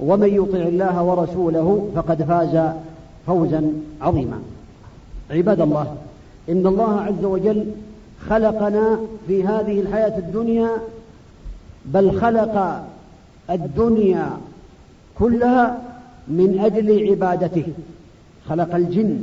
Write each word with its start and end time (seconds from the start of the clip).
ومن 0.00 0.34
يطع 0.34 0.58
الله 0.58 1.02
ورسوله 1.02 1.90
فقد 1.94 2.22
فاز 2.22 2.74
فوزا 3.26 3.72
عظيما. 4.00 4.38
عباد 5.30 5.60
الله 5.60 5.96
إن 6.48 6.66
الله 6.66 7.00
عز 7.00 7.24
وجل 7.24 7.66
خلقنا 8.28 8.98
في 9.26 9.44
هذه 9.44 9.80
الحياة 9.80 10.18
الدنيا 10.18 10.70
بل 11.84 12.20
خلق 12.20 12.84
الدنيا 13.50 14.30
كلها 15.18 15.78
من 16.28 16.58
أجل 16.58 17.10
عبادته. 17.10 17.64
خلق 18.48 18.74
الجن 18.74 19.20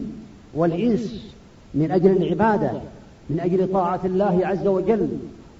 والإنس 0.55 1.33
من 1.73 1.91
أجل 1.91 2.11
العبادة 2.11 2.71
من 3.29 3.39
أجل 3.39 3.73
طاعة 3.73 3.99
الله 4.05 4.39
عز 4.43 4.67
وجل 4.67 5.07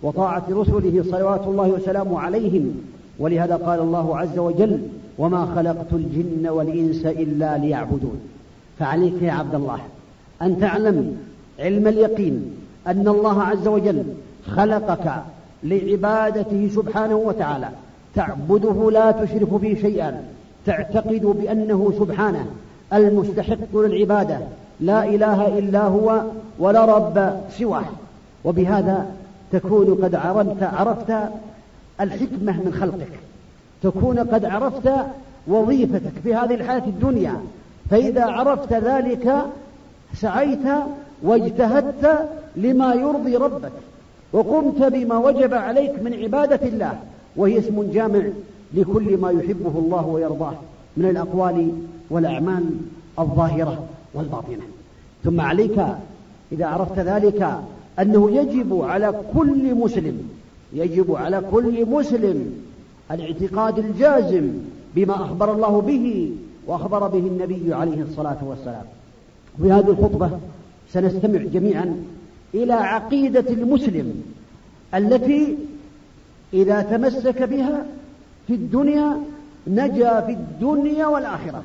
وطاعة 0.04 0.44
رسله 0.50 1.04
صلوات 1.12 1.48
الله 1.48 1.68
وسلامه 1.70 2.20
عليهم. 2.20 2.82
ولهذا 3.20 3.56
قال 3.56 3.80
الله 3.80 4.18
عز 4.18 4.40
وجل 4.40 4.80
وما 5.18 5.46
خلقت 5.56 5.94
الجن 5.94 6.48
والإنس 6.48 7.06
إلا 7.06 7.58
ليعبدون. 7.58 8.20
فعليك 8.80 9.22
يا 9.22 9.32
عبد 9.32 9.56
الله 9.56 9.80
أن 10.42 10.60
تعلم 10.60 11.18
علم 11.60 11.88
اليقين 11.88 12.52
أن 12.88 13.08
الله 13.08 13.44
عز 13.44 13.68
وجل 13.68 14.04
خلقك 14.46 15.24
لعبادته 15.64 16.70
سبحانه 16.76 17.16
وتعالى. 17.16 17.70
تعبده 18.16 18.92
لا 18.92 19.12
تشرك 19.12 19.50
به 19.50 19.78
شيئا. 19.82 20.24
تعتقد 20.66 21.26
بأنه 21.26 21.94
سبحانه 22.00 22.46
المستحق 22.94 23.78
للعبادة. 23.78 24.40
لا 24.80 25.04
إله 25.04 25.60
إلا 25.60 25.84
هو 25.84 26.24
ولا 26.60 26.86
رب 26.86 27.42
سواه. 27.60 27.86
وبهذا 28.46 29.06
تكون 29.52 30.04
قد 30.04 30.16
عرفت 30.16 30.64
عرفت 30.64 31.14
الحكمة 32.02 32.64
من 32.64 32.78
خلقك. 32.80 33.20
تكون 33.84 34.20
قد 34.20 34.46
عرفت 34.46 34.92
وظيفتك 35.48 36.12
في 36.24 36.36
هذه 36.36 36.54
الحياة 36.54 36.84
الدنيا. 36.88 37.42
فإذا 37.90 38.26
عرفت 38.26 38.74
ذلك 38.74 39.46
سعيت 40.16 40.68
واجتهدت 41.24 42.30
لما 42.56 42.94
يرضي 42.94 43.36
ربك 43.36 43.72
وقمت 44.34 44.84
بما 44.84 45.18
وجب 45.18 45.54
عليك 45.54 46.04
من 46.04 46.14
عبادة 46.14 46.68
الله 46.68 47.00
وهي 47.36 47.60
اسم 47.60 47.92
جامع 47.94 48.24
لكل 48.74 49.18
ما 49.18 49.32
يحبه 49.32 49.80
الله 49.80 50.06
ويرضاه 50.08 50.54
من 50.98 51.06
الأقوال 51.06 51.72
والأعمال 52.10 52.64
الظاهرة 53.20 53.84
والباطنة. 54.14 54.64
ثم 55.24 55.42
عليك 55.42 55.86
إذا 56.52 56.66
عرفت 56.66 57.00
ذلك 57.00 57.58
أنه 58.00 58.32
يجب 58.32 58.82
على 58.82 59.14
كل 59.38 59.76
مسلم 59.76 60.30
يجب 60.74 61.16
على 61.16 61.42
كل 61.52 61.86
مسلم 61.86 62.64
الاعتقاد 63.12 63.80
الجازم 63.80 64.50
بما 64.96 65.16
أخبر 65.16 65.54
الله 65.54 65.82
به 65.82 66.36
وأخبر 66.68 67.08
به 67.08 67.20
النبي 67.20 67.74
عليه 67.74 68.02
الصلاة 68.02 68.38
والسلام. 68.42 68.86
في 69.62 69.72
هذه 69.72 69.90
الخطبة 69.90 70.30
سنستمع 70.90 71.40
جميعا 71.40 72.04
إلى 72.54 72.74
عقيدة 72.74 73.46
المسلم 73.50 74.24
التي 74.94 75.58
إذا 76.54 76.82
تمسك 76.82 77.44
بها 77.44 77.86
في 78.48 78.54
الدنيا 78.54 79.18
نجا 79.68 80.22
في 80.22 80.32
الدنيا 80.32 81.08
والآخرة 81.08 81.64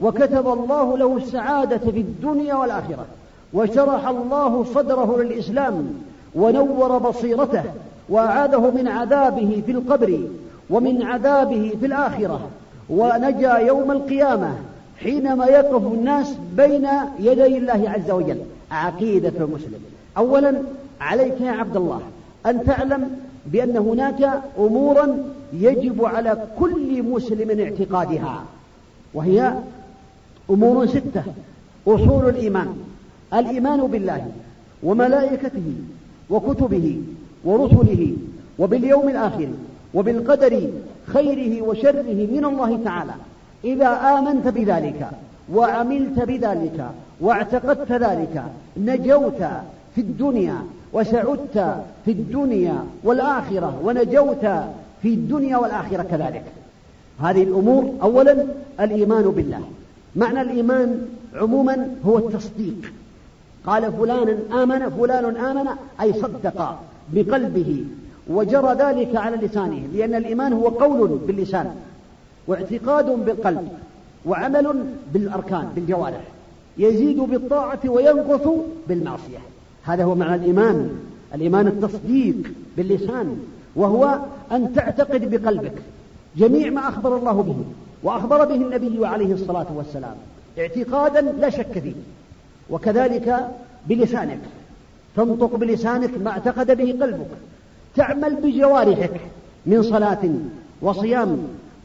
وكتب 0.00 0.48
الله 0.48 0.98
له 0.98 1.16
السعادة 1.16 1.78
في 1.78 2.00
الدنيا 2.00 2.54
والآخرة 2.54 3.06
وشرح 3.52 4.08
الله 4.08 4.64
صدره 4.64 5.22
للإسلام 5.22 5.94
ونور 6.34 6.98
بصيرته 6.98 7.64
وأعاده 8.08 8.70
من 8.70 8.88
عذابه 8.88 9.62
في 9.66 9.72
القبر 9.72 10.20
ومن 10.70 11.02
عذابه 11.02 11.72
في 11.80 11.86
الآخرة. 11.86 12.48
ونجا 12.90 13.58
يوم 13.58 13.90
القيامة 13.90 14.56
حينما 14.98 15.46
يقف 15.46 15.92
الناس 15.92 16.34
بين 16.56 16.88
يدي 17.18 17.58
الله 17.58 17.90
عز 17.90 18.10
وجل. 18.10 18.38
عقيدة 18.70 19.32
المسلم. 19.44 19.80
أولا 20.16 20.62
عليك 21.00 21.40
يا 21.40 21.50
عبد 21.50 21.76
الله 21.76 22.00
أن 22.46 22.64
تعلم 22.64 23.10
بأن 23.46 23.76
هناك 23.76 24.42
أمورا 24.58 25.18
يجب 25.52 26.04
على 26.04 26.46
كل 26.58 27.02
مسلم 27.02 27.60
اعتقادها. 27.60 28.44
وهي 29.14 29.54
أمور 30.50 30.86
ستة. 30.86 31.22
أصول 31.86 32.28
الإيمان. 32.28 32.76
الإيمان 33.34 33.86
بالله 33.86 34.26
وملائكته 34.82 35.72
وكتبه 36.30 37.00
ورسله 37.44 38.16
وباليوم 38.58 39.08
الآخر. 39.08 39.48
وبالقدر 39.94 40.70
خيره 41.06 41.62
وشره 41.62 42.26
من 42.32 42.44
الله 42.44 42.78
تعالى. 42.84 43.14
إذا 43.64 43.88
آمنت 43.88 44.48
بذلك 44.48 45.10
وعملت 45.52 46.18
بذلك 46.20 46.90
واعتقدت 47.20 47.92
ذلك 47.92 48.42
نجوت 48.76 49.42
في 49.94 50.00
الدنيا 50.00 50.56
وسعدت 50.92 51.76
في 52.04 52.10
الدنيا 52.10 52.84
والآخرة 53.04 53.80
ونجوت 53.84 54.44
في 55.02 55.08
الدنيا 55.08 55.56
والآخرة 55.56 56.02
كذلك. 56.02 56.44
هذه 57.20 57.42
الأمور 57.42 57.94
أولا 58.02 58.46
الإيمان 58.80 59.22
بالله. 59.22 59.60
معنى 60.16 60.40
الإيمان 60.40 61.06
عموما 61.34 61.88
هو 62.06 62.18
التصديق. 62.18 62.92
قال 63.66 63.92
فلان 63.92 64.38
آمن 64.52 64.90
فلان 64.90 65.36
آمن 65.36 65.68
أي 66.00 66.12
صدق 66.12 66.78
بقلبه 67.12 67.84
وجرى 68.28 68.74
ذلك 68.74 69.16
على 69.16 69.36
لسانه 69.36 69.88
لأن 69.94 70.14
الإيمان 70.14 70.52
هو 70.52 70.68
قول 70.68 71.08
باللسان 71.08 71.74
واعتقاد 72.46 73.06
بالقلب 73.06 73.68
وعمل 74.26 74.84
بالأركان 75.12 75.68
بالجوارح 75.74 76.20
يزيد 76.78 77.16
بالطاعة 77.16 77.80
وينقص 77.86 78.48
بالمعصية. 78.88 79.38
هذا 79.84 80.04
هو 80.04 80.14
معنى 80.14 80.34
الإيمان. 80.34 80.90
الإيمان 81.34 81.66
التصديق 81.66 82.52
باللسان 82.76 83.38
وهو 83.76 84.18
أن 84.52 84.72
تعتقد 84.74 85.30
بقلبك. 85.30 85.82
جميع 86.36 86.70
ما 86.70 86.88
أخبر 86.88 87.16
الله 87.16 87.42
به 87.42 87.56
وأخبر 88.02 88.44
به 88.44 88.54
النبي 88.54 89.06
عليه 89.06 89.32
الصلاة 89.32 89.66
والسلام 89.74 90.16
اعتقادا 90.58 91.20
لا 91.20 91.50
شك 91.50 91.78
فيه. 91.78 91.94
وكذلك 92.70 93.48
بلسانك 93.86 94.40
تنطق 95.16 95.56
بلسانك 95.56 96.10
ما 96.24 96.30
اعتقد 96.30 96.76
به 96.76 96.96
قلبك. 97.00 97.30
تعمل 97.98 98.34
بجوارحك 98.34 99.20
من 99.66 99.82
صلاة 99.82 100.18
وصيام 100.82 101.38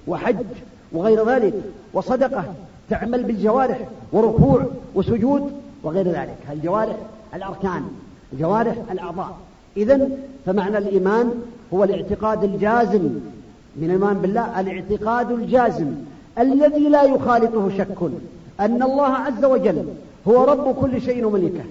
وحج 0.08 0.46
وغير 0.92 1.30
ذلك 1.30 1.54
وصدقة. 1.94 2.44
تعمل 2.90 3.24
بالجوارح 3.24 3.80
وركوع 4.12 4.66
وسجود 4.96 5.52
وغير 5.84 6.08
ذلك. 6.08 6.38
الجوارح 6.52 6.96
الأركان 7.36 7.84
جوارح 8.40 8.76
الأعضاء. 8.92 9.38
إذا 9.78 10.10
فمعنى 10.46 10.78
الإيمان 10.78 11.32
هو 11.74 11.84
الاعتقاد 11.84 12.44
الجازم. 12.44 13.10
من 13.76 13.84
الإيمان 13.84 14.14
بالله؟ 14.14 14.60
الاعتقاد 14.60 15.32
الجازم. 15.32 15.96
الذي 16.40 16.90
لا 16.90 17.04
يخالطه 17.04 17.70
شك. 17.78 17.98
أن 18.60 18.84
الله 18.84 19.08
عز 19.08 19.46
وجل 19.46 19.86
هو 20.28 20.44
رب 20.44 20.76
كل 20.76 21.02
شيء 21.02 21.26
وملكه 21.26 21.64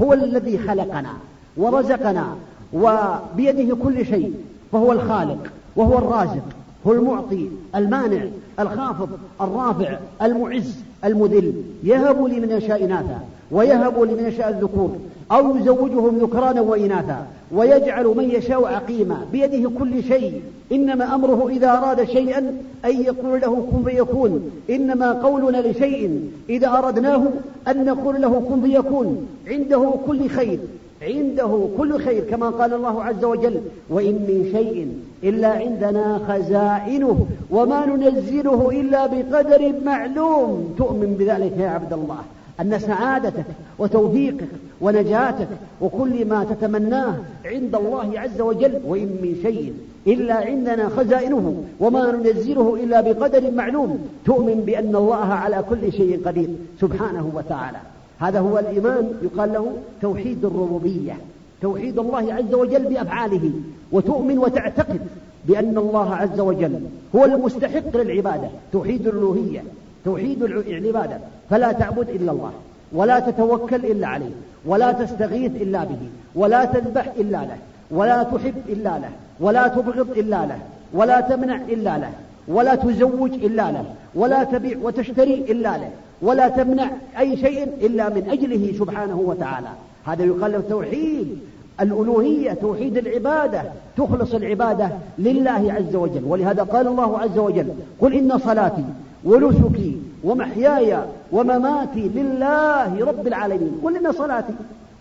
هو 0.00 0.12
الذي 0.12 0.58
خلقنا 0.58 1.12
ورزقنا 1.56 2.36
وبيده 2.72 3.76
كل 3.82 4.06
شيء 4.06 4.34
فهو 4.72 4.92
الخالق 4.92 5.38
وهو 5.76 5.98
الرازق 5.98 6.44
هو 6.86 6.92
المعطي 6.92 7.48
المانع 7.74 8.22
الخافض 8.60 9.08
الرافع 9.40 9.98
المعز 10.22 10.76
المذل 11.04 11.52
يهب 11.84 12.24
لمن 12.24 12.50
يشاء 12.50 12.84
إناثا 12.84 13.20
ويهب 13.50 14.00
لمن 14.00 14.24
يشاء 14.26 14.48
الذكور 14.48 14.96
أو 15.32 15.56
يزوجهم 15.56 16.18
ذكرانا 16.18 16.60
وإناثا 16.60 17.26
ويجعل 17.52 18.04
من 18.04 18.30
يشاء 18.30 18.64
عقيما 18.64 19.26
بيده 19.32 19.70
كل 19.78 20.02
شيء. 20.02 20.42
إنما 20.72 21.14
أمره 21.14 21.48
إذا 21.48 21.70
أراد 21.70 22.04
شيئا 22.04 22.38
أن 22.84 23.02
يقول 23.02 23.40
له 23.40 23.68
كن 23.72 23.90
فيكون. 23.90 24.50
إنما 24.70 25.12
قولنا 25.12 25.58
لشيء 25.58 26.30
إذا 26.48 26.68
أردناه 26.68 27.22
أن 27.68 27.84
نقول 27.84 28.22
له 28.22 28.42
كن 28.48 28.62
فيكون. 28.62 29.26
عنده 29.48 29.94
كل 30.06 30.28
خير. 30.28 30.58
عنده 31.02 31.68
كل 31.78 31.98
خير 31.98 32.24
كما 32.24 32.50
قال 32.50 32.74
الله 32.74 33.04
عز 33.04 33.24
وجل 33.24 33.60
وإن 33.90 34.14
من 34.14 34.48
شيء 34.52 34.88
إلا 35.24 35.48
عندنا 35.48 36.20
خزائنه 36.28 37.26
وما 37.50 37.86
ننزله 37.86 38.70
إلا 38.70 39.06
بقدر 39.06 39.74
معلوم. 39.84 40.74
تؤمن 40.78 41.14
بذلك 41.18 41.52
يا 41.58 41.68
عبد 41.68 41.92
الله 41.92 42.18
أن 42.60 42.78
سعادتك 42.78 43.44
وتوفيقك 43.78 44.48
ونجاتك 44.80 45.48
وكل 45.80 46.24
ما 46.24 46.44
تتمناه 46.44 47.14
عند 47.44 47.74
الله 47.74 48.20
عز 48.20 48.40
وجل 48.40 48.80
وإن 48.86 49.06
من 49.22 49.38
شيء 49.42 49.72
إلا 50.06 50.34
عندنا 50.34 50.88
خزائنه 50.88 51.64
وما 51.80 52.12
ننزله 52.12 52.74
إلا 52.84 53.00
بقدر 53.00 53.50
معلوم. 53.50 54.08
تؤمن 54.24 54.62
بأن 54.66 54.96
الله 54.96 55.24
على 55.24 55.64
كل 55.70 55.92
شيء 55.92 56.20
قدير 56.24 56.48
سبحانه 56.80 57.30
وتعالى. 57.34 57.78
هذا 58.18 58.40
هو 58.40 58.58
الإيمان. 58.58 59.12
يقال 59.22 59.52
له 59.52 59.72
توحيد 60.02 60.44
الربوبية 60.44 61.16
توحيد 61.62 61.98
الله 61.98 62.34
عز 62.34 62.54
وجل 62.54 62.84
بأفعاله 62.84 63.50
وتؤمن 63.92 64.38
وتعتقد 64.38 65.00
بأن 65.44 65.78
الله 65.78 66.14
عز 66.14 66.40
وجل 66.40 66.80
هو 67.14 67.24
المستحق 67.24 67.96
للعبادة. 67.96 68.48
توحيد 68.72 69.06
الألوهية 69.06 69.62
توحيد 70.04 70.42
العبادة. 70.42 71.18
فلا 71.50 71.72
تعبد 71.72 72.08
إلا 72.08 72.32
الله 72.32 72.52
ولا 72.92 73.20
تتوكل 73.20 73.84
إلا 73.84 74.06
عليه 74.06 74.30
ولا 74.66 74.92
تستغيث 74.92 75.52
إلا 75.62 75.84
به 75.84 75.98
ولا 76.34 76.64
تذبح 76.64 77.12
إلا 77.18 77.38
له 77.38 77.56
ولا 77.90 78.22
تحب 78.22 78.54
إلا 78.68 78.98
له 78.98 79.10
ولا 79.40 79.68
تبغض 79.68 80.10
إلا 80.10 80.46
له 80.46 80.58
ولا 80.92 81.20
تمنع 81.20 81.56
إلا 81.56 81.98
له 81.98 82.12
ولا 82.48 82.74
تزوج 82.74 83.32
إلا 83.32 83.72
له 83.72 83.84
ولا 84.14 84.44
تبيع 84.44 84.78
وتشتري 84.82 85.34
إلا 85.34 85.76
له. 85.76 85.90
ولا 86.22 86.48
تمنع 86.48 86.90
أي 87.18 87.36
شيء 87.36 87.64
إلا 87.64 88.08
من 88.08 88.30
أجله 88.30 88.78
سبحانه 88.78 89.20
وتعالى. 89.20 89.68
هذا 90.04 90.24
يقال 90.24 90.52
له 90.52 90.62
توحيد. 90.68 91.38
الألوهية 91.80 92.52
توحيد 92.52 92.96
العبادة 92.96 93.62
تخلص 93.96 94.34
العبادة 94.34 94.90
لله 95.18 95.72
عز 95.72 95.96
وجل. 95.96 96.24
ولهذا 96.24 96.62
قال 96.62 96.86
الله 96.86 97.18
عز 97.18 97.38
وجل 97.38 97.68
قل 98.00 98.12
إن 98.12 98.38
صلاتي 98.38 98.84
ونسكي 99.24 99.96
ومحياي 100.24 100.98
ومماتي 101.32 102.10
لله 102.14 103.04
رب 103.04 103.26
العالمين. 103.26 103.80
قل 103.84 103.96
إن 103.96 104.12
صلاتي 104.12 104.52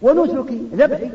ونسكي 0.01 0.61
ذبحي. 0.75 1.09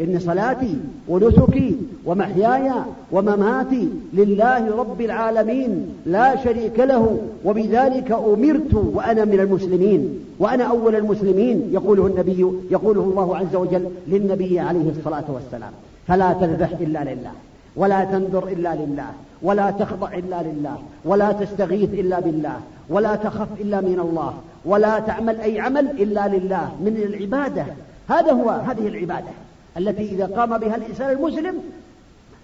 إن 0.00 0.18
صلاتي 0.18 0.76
ونسكي 1.08 1.76
ومحياي 2.06 2.72
ومماتي 3.12 3.88
لله 4.12 4.76
رب 4.76 5.00
العالمين 5.00 5.88
لا 6.06 6.44
شريك 6.44 6.80
له 6.80 7.18
وبذلك 7.44 8.12
أمرت 8.12 8.74
وأنا 8.74 9.24
من 9.24 9.40
المسلمين 9.40 10.24
وأنا 10.38 10.64
أول 10.64 10.94
المسلمين 10.96 11.70
يقوله 11.72 12.06
النبي 12.06 12.46
يقوله 12.70 13.00
الله 13.00 13.36
عز 13.36 13.56
وجل 13.56 13.88
للنبي 14.08 14.60
عليه 14.60 14.90
الصلاة 14.98 15.24
والسلام. 15.28 15.72
فلا 16.06 16.32
تذبح 16.32 16.70
إلا 16.80 17.04
لله 17.04 17.32
ولا 17.76 18.04
تنذر 18.04 18.48
إلا 18.48 18.74
لله 18.74 19.10
ولا 19.42 19.70
تخضع 19.70 20.14
إلا 20.14 20.42
لله 20.42 20.76
ولا 21.04 21.32
تستغيث 21.32 21.94
إلا 21.94 22.20
بالله 22.20 22.56
ولا 22.88 23.16
تخف 23.16 23.48
إلا 23.60 23.80
من 23.80 24.00
الله 24.00 24.34
ولا 24.64 24.98
تعمل 24.98 25.40
أي 25.40 25.60
عمل 25.60 25.90
إلا 25.90 26.28
لله 26.28 26.68
من 26.80 26.96
العبادة. 26.96 27.64
هذا 28.08 28.32
هو 28.32 28.50
هذه 28.50 28.88
العبادة. 28.88 29.30
التي 29.76 30.10
إذا 30.10 30.26
قام 30.26 30.58
بها 30.58 30.76
الإنسان 30.76 31.10
المسلم 31.10 31.54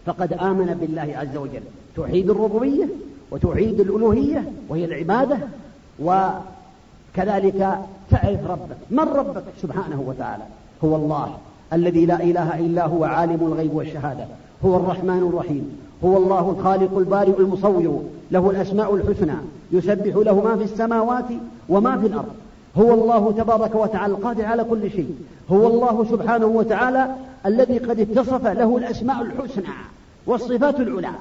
فقد 0.07 0.33
آمن 0.33 0.79
بالله 0.81 1.15
عز 1.17 1.37
وجل. 1.37 1.63
توحيد 1.97 2.31
الربوبية 2.31 2.89
وتوحيد 3.31 3.81
الألوهية 3.81 4.53
وهي 4.69 4.85
العبادة 4.85 5.39
وكذلك 6.01 7.79
تعرف 8.11 8.47
ربك 8.51 8.77
من 8.91 9.09
ربك 9.09 9.45
سبحانه 9.63 10.05
وتعالى؟ 10.07 10.45
هو 10.85 10.97
الله 10.97 11.39
الذي 11.73 12.07
لا 12.07 12.23
إله 12.23 12.59
إلا 12.59 12.87
هو 12.87 13.05
عالم 13.05 13.47
الغيب 13.47 13.75
والشهادة 13.75 14.25
هو 14.65 14.77
الرحمن 14.77 15.29
الرحيم 15.33 15.79
هو 16.05 16.17
الله 16.17 16.57
الخالق 16.59 16.99
البارئ 16.99 17.39
المصور 17.39 18.05
له 18.31 18.51
الأسماء 18.51 18.95
الحسنى 18.95 19.35
يسبح 19.73 20.17
له 20.17 20.41
ما 20.41 20.57
في 20.57 20.65
السماوات 20.65 21.25
وما 21.69 21.99
في 21.99 22.07
الأرض. 22.07 22.35
هو 22.79 22.95
الله 22.95 23.33
تبارك 23.33 23.75
وتعالى 23.75 24.15
القادر 24.15 24.45
على 24.45 24.65
كل 24.65 24.91
شيء. 24.91 25.15
هو 25.51 25.67
الله 25.67 26.07
سبحانه 26.11 26.47
وتعالى 26.47 27.15
الذي 27.47 27.79
قد 27.79 28.01
اتصف 28.01 28.47
له 28.47 28.77
الأسماء 28.77 29.23
الحسنى 29.23 29.65
والصفات 30.27 30.81
العلى. 30.81 31.13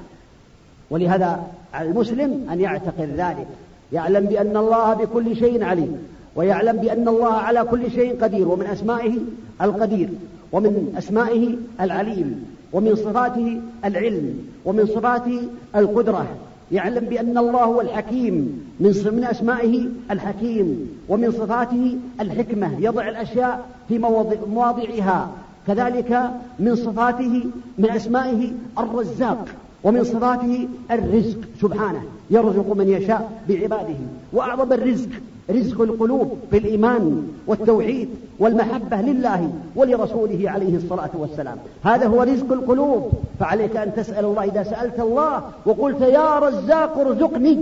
ولهذا 0.90 1.40
على 1.74 1.88
المسلم 1.88 2.46
أن 2.52 2.60
يعتقد 2.60 3.08
ذلك. 3.16 3.46
يعلم 3.92 4.26
بأن 4.26 4.56
الله 4.56 4.94
بكل 4.94 5.36
شيء 5.36 5.64
عليم 5.64 5.98
ويعلم 6.36 6.76
بأن 6.76 7.08
الله 7.08 7.32
على 7.32 7.64
كل 7.64 7.90
شيء 7.90 8.22
قدير 8.22 8.48
ومن 8.48 8.66
أسمائه 8.66 9.18
القدير 9.62 10.08
ومن 10.52 10.94
أسمائه 10.98 11.56
العليم 11.80 12.46
ومن 12.72 12.96
صفاته 12.96 13.60
العلم 13.84 14.48
ومن 14.64 14.86
صفاته 14.86 15.42
القدرة. 15.76 16.26
يعلم 16.72 17.04
بأن 17.04 17.38
الله 17.38 17.64
هو 17.64 17.80
الحكيم. 17.80 18.64
من 18.80 18.90
من 19.12 19.24
أسمائه 19.24 19.86
الحكيم 20.10 20.88
ومن 21.08 21.30
صفاته 21.32 21.96
الحكمة. 22.20 22.78
يضع 22.80 23.08
الأشياء 23.08 23.66
في 23.88 23.98
مواضعها. 24.46 25.30
كذلك 25.66 26.30
من 26.58 26.76
صفاته 26.76 27.44
من 27.78 27.90
أسمائه 27.90 28.52
الرزاق 28.78 29.44
ومن 29.84 30.04
صفاته 30.04 30.68
الرزق. 30.90 31.38
سبحانه 31.60 32.02
يرزق 32.30 32.72
من 32.76 32.88
يشاء 32.88 33.32
بعباده. 33.48 33.96
وأعظم 34.32 34.72
الرزق 34.72 35.08
رزق 35.50 35.80
القلوب 35.80 36.38
بالإيمان 36.52 37.28
والتوحيد 37.46 38.08
والمحبة 38.38 38.96
لله 38.96 39.50
ولرسوله 39.76 40.50
عليه 40.50 40.76
الصلاة 40.76 41.10
والسلام. 41.14 41.56
هذا 41.84 42.06
هو 42.06 42.22
رزق 42.22 42.52
القلوب. 42.52 43.10
فعليك 43.40 43.76
أن 43.76 43.94
تسأل 43.94 44.24
الله. 44.24 44.44
إذا 44.44 44.62
سألت 44.62 45.00
الله 45.00 45.42
وقلت 45.66 46.00
يا 46.00 46.38
رزاق 46.38 46.98
ارزقني 46.98 47.58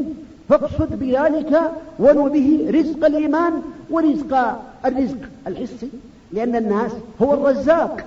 فاقصد 0.49 0.99
بذلك 1.01 1.61
ونو 1.99 2.29
به 2.29 2.71
رزق 2.71 3.07
الإيمان 3.07 3.53
ورزق 3.91 4.59
الرزق 4.87 5.19
الحسي 5.47 5.89
لأن 6.33 6.57
الناس 6.57 6.93
هو 7.23 7.35
الرزاق 7.35 8.01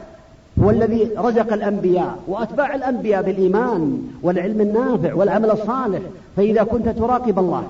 هو 0.64 0.70
الذي 0.70 1.10
رزق 1.18 1.54
الأنبياء 1.54 2.20
وأتباع 2.28 2.76
الأنبياء 2.76 3.22
بالإيمان 3.24 4.02
والعلم 4.24 4.62
النافع 4.62 5.14
والعمل 5.14 5.52
الصالح. 5.52 6.02
فإذا 6.38 6.64
كنت 6.64 6.90
تراقب 6.90 7.40
الله 7.40 7.64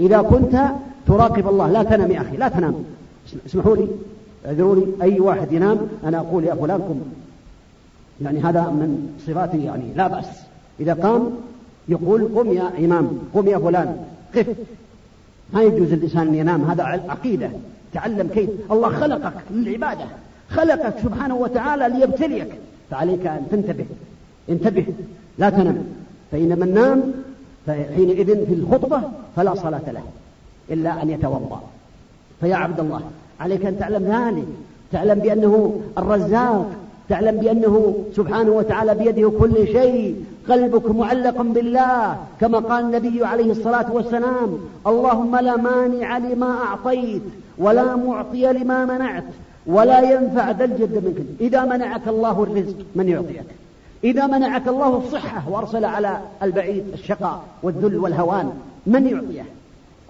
إذا 0.00 0.22
كنت 0.22 0.62
تراقب 1.06 1.48
الله 1.48 1.70
لا 1.70 1.82
تنام 1.82 2.10
يا 2.10 2.20
أخي 2.20 2.36
لا 2.36 2.48
تنام. 2.48 2.84
اسمحوا 3.46 3.76
لي 3.76 3.88
اعذروني 4.46 4.86
أي 5.02 5.20
واحد 5.20 5.52
ينام 5.52 5.78
أنا 6.04 6.18
أقول 6.18 6.44
يا 6.44 6.54
فلان 6.54 6.80
قم 6.80 7.00
يعني 8.22 8.40
هذا 8.40 8.60
من 8.60 9.18
صفاتي 9.26 9.64
يعني 9.64 9.84
لا 9.96 10.06
بأس. 10.06 10.26
إذا 10.80 10.94
قام 10.94 11.30
يقول 11.88 12.28
قم 12.36 12.52
يا 12.52 12.70
إمام 12.78 13.18
قم 13.34 13.48
يا 13.48 13.58
فلان 13.58 13.96
قف. 14.36 14.46
ما 15.52 15.62
يجوز 15.62 15.92
الإنسان 15.92 16.28
أن 16.28 16.34
ينام 16.34 16.62
هذا 16.62 16.82
عقيدة. 16.82 17.50
تعلم 17.92 18.28
كيف؟ 18.34 18.50
الله 18.70 18.88
خلقك 18.88 19.32
للعبادة. 19.50 20.04
خلقك 20.50 20.94
سبحانه 21.02 21.36
وتعالى 21.36 21.88
ليبتليك. 21.88 22.48
فعليك 22.90 23.26
أن 23.26 23.46
تنتبه. 23.50 23.84
انتبه 24.50 24.86
لا 25.38 25.50
تنم 25.50 25.86
فإن 26.32 26.58
من 26.58 26.74
نام 26.74 27.12
فحينئذ 27.66 28.46
في 28.46 28.54
الخطبة 28.54 29.00
فلا 29.36 29.54
صلاة 29.54 29.90
له 29.92 30.02
إلا 30.70 31.02
أن 31.02 31.10
يتوضأ. 31.10 31.60
فيا 32.40 32.56
عبد 32.56 32.80
الله 32.80 33.00
عليك 33.40 33.66
أن 33.66 33.78
تعلم 33.78 34.02
ذلك 34.04 34.46
تعلم 34.92 35.18
بأنه 35.18 35.80
الرزاق 35.98 36.70
تعلم 37.08 37.36
بأنه 37.36 37.94
سبحانه 38.16 38.50
وتعالى 38.50 38.94
بيده 38.94 39.32
كل 39.40 39.66
شيء 39.66 40.24
قلبك 40.48 40.90
معلق 40.90 41.42
بالله 41.42 42.16
كما 42.40 42.58
قال 42.58 42.84
النبي 42.84 43.24
عليه 43.24 43.50
الصلاة 43.50 43.92
والسلام 43.92 44.58
اللهم 44.86 45.36
لا 45.36 45.56
مانع 45.56 46.18
لما 46.18 46.56
أعطيت 46.66 47.22
ولا 47.58 47.96
معطي 47.96 48.52
لما 48.52 48.84
منعت 48.84 49.24
ولا 49.66 50.00
ينفع 50.00 50.50
ذا 50.50 50.64
الجد 50.64 51.04
منك. 51.04 51.26
إذا 51.40 51.64
منعك 51.64 52.08
الله 52.08 52.42
الرزق 52.42 52.76
من 52.94 53.08
يعطيك؟ 53.08 53.44
إذا 54.04 54.26
منعك 54.26 54.68
الله 54.68 55.02
الصحة 55.06 55.50
وأرسل 55.50 55.84
على 55.84 56.18
البعيد 56.42 56.84
الشقاء 56.92 57.42
والذل 57.62 57.98
والهوان 57.98 58.52
من 58.86 59.06
يعطيه؟ 59.06 59.44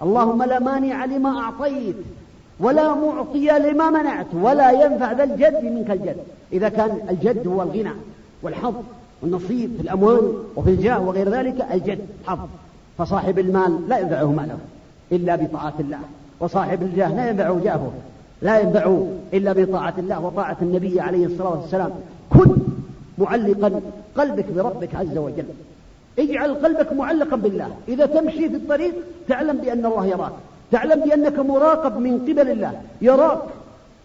اللهم 0.01 0.43
لا 0.43 0.59
مانع 0.59 1.05
لما 1.05 1.39
أعطيت 1.39 1.95
ولا 2.59 2.95
معطي 2.95 3.47
لما 3.47 3.89
منعت 3.89 4.27
ولا 4.33 4.71
ينفع 4.71 5.11
ذا 5.11 5.23
الجد 5.23 5.63
منك 5.63 5.91
الجد. 5.91 6.17
إذا 6.53 6.69
كان 6.69 6.97
الجد 7.09 7.47
هو 7.47 7.61
الغنى 7.61 7.91
والحظ 8.43 8.73
والنصيب 9.21 9.75
في 9.77 9.81
الأموال 9.81 10.33
وفي 10.55 10.69
الجاه 10.69 11.01
وغير 11.01 11.29
ذلك 11.29 11.65
الجد 11.73 11.99
حظ. 12.27 12.39
فصاحب 12.97 13.39
المال 13.39 13.89
لا 13.89 13.99
ينفعه 13.99 14.31
ماله 14.31 14.57
إلا 15.11 15.35
بطاعة 15.35 15.73
الله 15.79 15.99
وصاحب 16.39 16.81
الجاه 16.81 17.15
لا 17.15 17.29
ينفعه 17.29 17.59
جاهه 17.63 17.91
لا 18.41 18.59
ينفعه 18.59 19.07
إلا 19.33 19.53
بطاعة 19.53 19.93
الله 19.97 20.25
وطاعة 20.25 20.57
النبي 20.61 21.01
عليه 21.01 21.25
الصلاة 21.25 21.61
والسلام. 21.61 21.91
كن 22.29 22.55
معلقا 23.17 23.81
قلبك 24.17 24.45
بربك 24.55 24.95
عز 24.95 25.17
وجل. 25.17 25.45
اجعل 26.19 26.53
قلبك 26.53 26.93
معلقا 26.93 27.35
بالله. 27.35 27.69
إذا 27.87 28.05
تمشي 28.05 28.49
في 28.49 28.55
الطريق 28.55 28.93
تعلم 29.27 29.57
بأن 29.57 29.85
الله 29.85 30.05
يراك. 30.05 30.31
تعلم 30.71 31.01
بأنك 31.01 31.39
مراقب 31.39 31.99
من 31.99 32.19
قبل 32.19 32.49
الله. 32.51 32.71
يراك. 33.01 33.39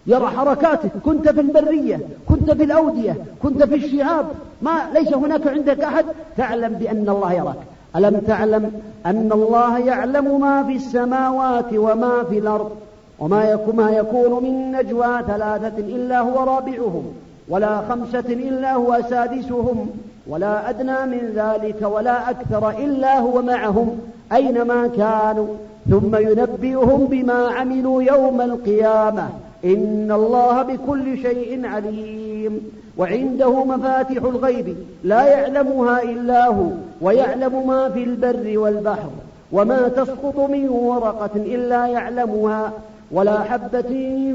يرى 0.06 0.26
حركاتك. 0.26 0.90
كنت 1.04 1.28
في 1.28 1.40
البرية 1.40 2.00
كنت 2.28 2.50
في 2.50 2.64
الأودية 2.64 3.16
كنت 3.42 3.62
في 3.62 3.74
الشعاب 3.74 4.26
ما 4.62 4.90
ليس 4.94 5.14
هناك 5.14 5.46
عندك 5.46 5.80
أحد. 5.80 6.04
تعلم 6.36 6.72
بأن 6.74 7.08
الله 7.08 7.32
يراك. 7.32 7.56
ألم 7.96 8.18
تعلم 8.18 8.72
أن 9.06 9.32
الله 9.32 9.78
يعلم 9.78 10.40
ما 10.40 10.62
في 10.64 10.76
السماوات 10.76 11.74
وما 11.74 12.24
في 12.24 12.38
الأرض؟ 12.38 12.70
وما 13.18 13.44
يكون, 13.44 13.76
ما 13.76 13.90
يكون 13.90 14.42
من 14.44 14.72
نجوى 14.72 15.22
ثلاثة 15.26 15.78
إلا 15.78 16.20
هو 16.20 16.44
رابعهم. 16.44 17.14
ولا 17.50 17.80
خمسة 17.88 18.28
إلا 18.28 18.72
هو 18.74 18.98
سادسهم 19.10 19.90
ولا 20.26 20.70
أدنى 20.70 21.06
من 21.06 21.32
ذلك 21.34 21.82
ولا 21.82 22.30
أكثر 22.30 22.70
إلا 22.70 23.18
هو 23.18 23.42
معهم 23.42 23.98
أينما 24.32 24.86
كانوا. 24.86 25.54
ثم 25.90 26.16
ينبئهم 26.16 27.06
بما 27.06 27.48
عملوا 27.48 28.02
يوم 28.02 28.40
القيامة. 28.40 29.28
إن 29.64 30.12
الله 30.12 30.62
بكل 30.62 31.18
شيء 31.18 31.66
عليم. 31.66 32.72
وعنده 32.98 33.64
مفاتح 33.64 34.22
الغيب 34.22 34.76
لا 35.04 35.22
يعلمها 35.24 36.02
إلا 36.02 36.46
هو 36.46 36.66
ويعلم 37.00 37.66
ما 37.66 37.88
في 37.88 38.02
البر 38.04 38.58
والبحر 38.58 39.10
وما 39.52 39.88
تسقط 39.88 40.38
من 40.50 40.68
ورقة 40.68 41.36
إلا 41.36 41.86
يعلمها. 41.86 42.72
ولا 43.12 43.40
حبة 43.40 43.90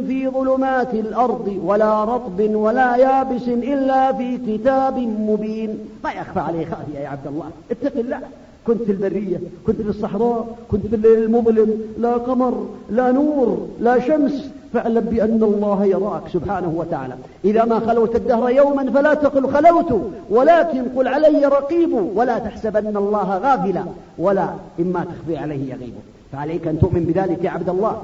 في 0.07 0.29
ظلمات 0.33 0.93
الأرض 0.93 1.59
ولا 1.63 2.03
رطب 2.03 2.55
ولا 2.55 2.95
يابس 2.95 3.47
إلا 3.47 4.13
في 4.13 4.37
كتاب 4.37 4.97
مبين. 4.99 5.79
ما 6.03 6.11
يخفى 6.11 6.39
عليه 6.39 6.65
خافية 6.65 6.99
يا 6.99 7.09
عبد 7.09 7.27
الله. 7.27 7.45
اتق 7.71 7.97
الله. 7.99 8.19
كنت 8.67 8.81
في 8.81 8.91
البرية 8.91 9.39
كنت 9.67 9.81
في 9.81 9.89
الصحراء 9.89 10.47
كنت 10.71 10.87
في 10.87 10.95
الليل 10.95 11.23
المظلم. 11.23 11.81
لا 11.99 12.13
قمر 12.13 12.67
لا 12.89 13.11
نور 13.11 13.67
لا 13.79 13.99
شمس. 13.99 14.49
فاعلم 14.73 14.99
بأن 14.99 15.43
الله 15.43 15.85
يراك 15.85 16.21
سبحانه 16.33 16.73
وتعالى. 16.75 17.15
إذا 17.45 17.65
ما 17.65 17.79
خلوت 17.79 18.15
الدهر 18.15 18.49
يوما 18.49 18.91
فلا 18.91 19.13
تقل 19.13 19.47
خلوت 19.49 20.11
ولكن 20.29 20.83
قل 20.95 21.07
علي 21.07 21.45
رقيب 21.45 21.93
ولا 22.15 22.39
تحسبن 22.39 22.97
الله 22.97 23.37
غافلا 23.37 23.83
ولا 24.17 24.49
إما 24.79 25.05
تخفي 25.05 25.37
عليه 25.37 25.73
يغيب. 25.73 25.93
فعليك 26.31 26.67
أن 26.67 26.79
تؤمن 26.79 27.03
بذلك 27.03 27.43
يا 27.43 27.49
عبد 27.49 27.69
الله. 27.69 28.01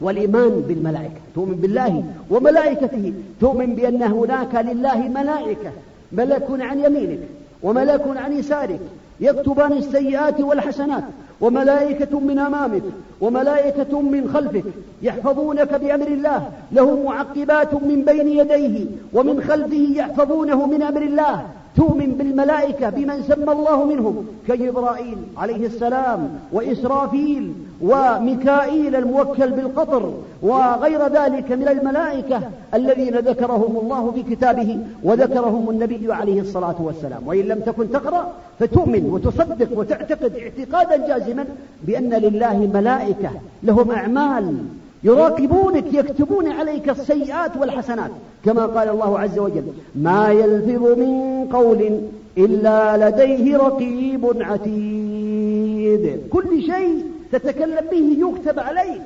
والإيمان 0.00 0.64
بالملائكة 0.68 1.20
تؤمن 1.34 1.54
بالله 1.54 2.04
وملائكته 2.30 3.12
تؤمن 3.40 3.74
بأن 3.74 4.02
هناك 4.02 4.54
لله 4.54 4.98
ملائكة 5.08 5.72
ملك 6.12 6.46
عن 6.50 6.80
يمينك 6.80 7.18
وملك 7.62 8.02
عن 8.16 8.38
يسارك 8.38 8.80
يكتبان 9.20 9.72
السيئات 9.72 10.40
والحسنات 10.40 11.04
وملائكة 11.40 12.20
من 12.20 12.38
أمامك 12.38 12.82
وملائكة 13.20 14.00
من 14.00 14.30
خلفك 14.34 14.64
يحفظونك 15.02 15.74
بأمر 15.74 16.06
الله 16.06 16.48
له 16.72 17.02
معقبات 17.02 17.74
من 17.74 18.02
بين 18.06 18.28
يديه 18.28 18.86
ومن 19.12 19.42
خلفه 19.42 19.86
يحفظونه 19.96 20.66
من 20.66 20.82
أمر 20.82 21.02
الله. 21.02 21.46
تؤمن 21.78 22.10
بالملائكة 22.18 22.90
بمن 22.90 23.22
سمى 23.22 23.52
الله 23.52 23.84
منهم 23.84 24.26
كجبرائيل 24.48 25.18
عليه 25.36 25.66
السلام 25.66 26.20
وإسرافيل 26.52 27.52
وميكائيل 27.80 28.96
الموكل 28.96 29.50
بالقطر 29.50 30.14
وغير 30.42 31.02
ذلك 31.06 31.52
من 31.52 31.68
الملائكة 31.68 32.40
الذين 32.74 33.14
ذكرهم 33.30 33.76
الله 33.82 34.12
في 34.14 34.22
كتابه 34.34 34.78
وذكرهم 35.02 35.70
النبي 35.70 36.12
عليه 36.12 36.40
الصلاة 36.40 36.78
والسلام. 36.78 37.22
وإن 37.26 37.44
لم 37.44 37.60
تكن 37.60 37.90
تقرأ 37.90 38.32
فتؤمن 38.58 39.04
وتصدق 39.12 39.78
وتعتقد 39.78 40.32
اعتقادا 40.36 40.96
جازما 41.08 41.44
بأن 41.82 42.10
لله 42.14 42.70
ملائكة 42.74 43.30
لهم 43.62 43.90
أعمال 43.90 44.56
يراقبونك 45.04 45.94
يكتبون 45.94 46.52
عليك 46.52 46.90
السيئات 46.90 47.56
والحسنات. 47.56 48.10
كما 48.44 48.66
قال 48.66 48.88
الله 48.88 49.18
عز 49.18 49.38
وجل 49.38 49.64
ما 49.94 50.30
يلفظ 50.30 50.98
من 50.98 51.44
قول 51.52 52.00
إلا 52.38 53.08
لديه 53.08 53.56
رقيب 53.56 54.26
عتيد. 54.40 56.20
كل 56.30 56.62
شيء 56.62 57.04
تتكلم 57.32 57.84
به 57.90 58.16
يكتب 58.18 58.58
عليك 58.58 59.02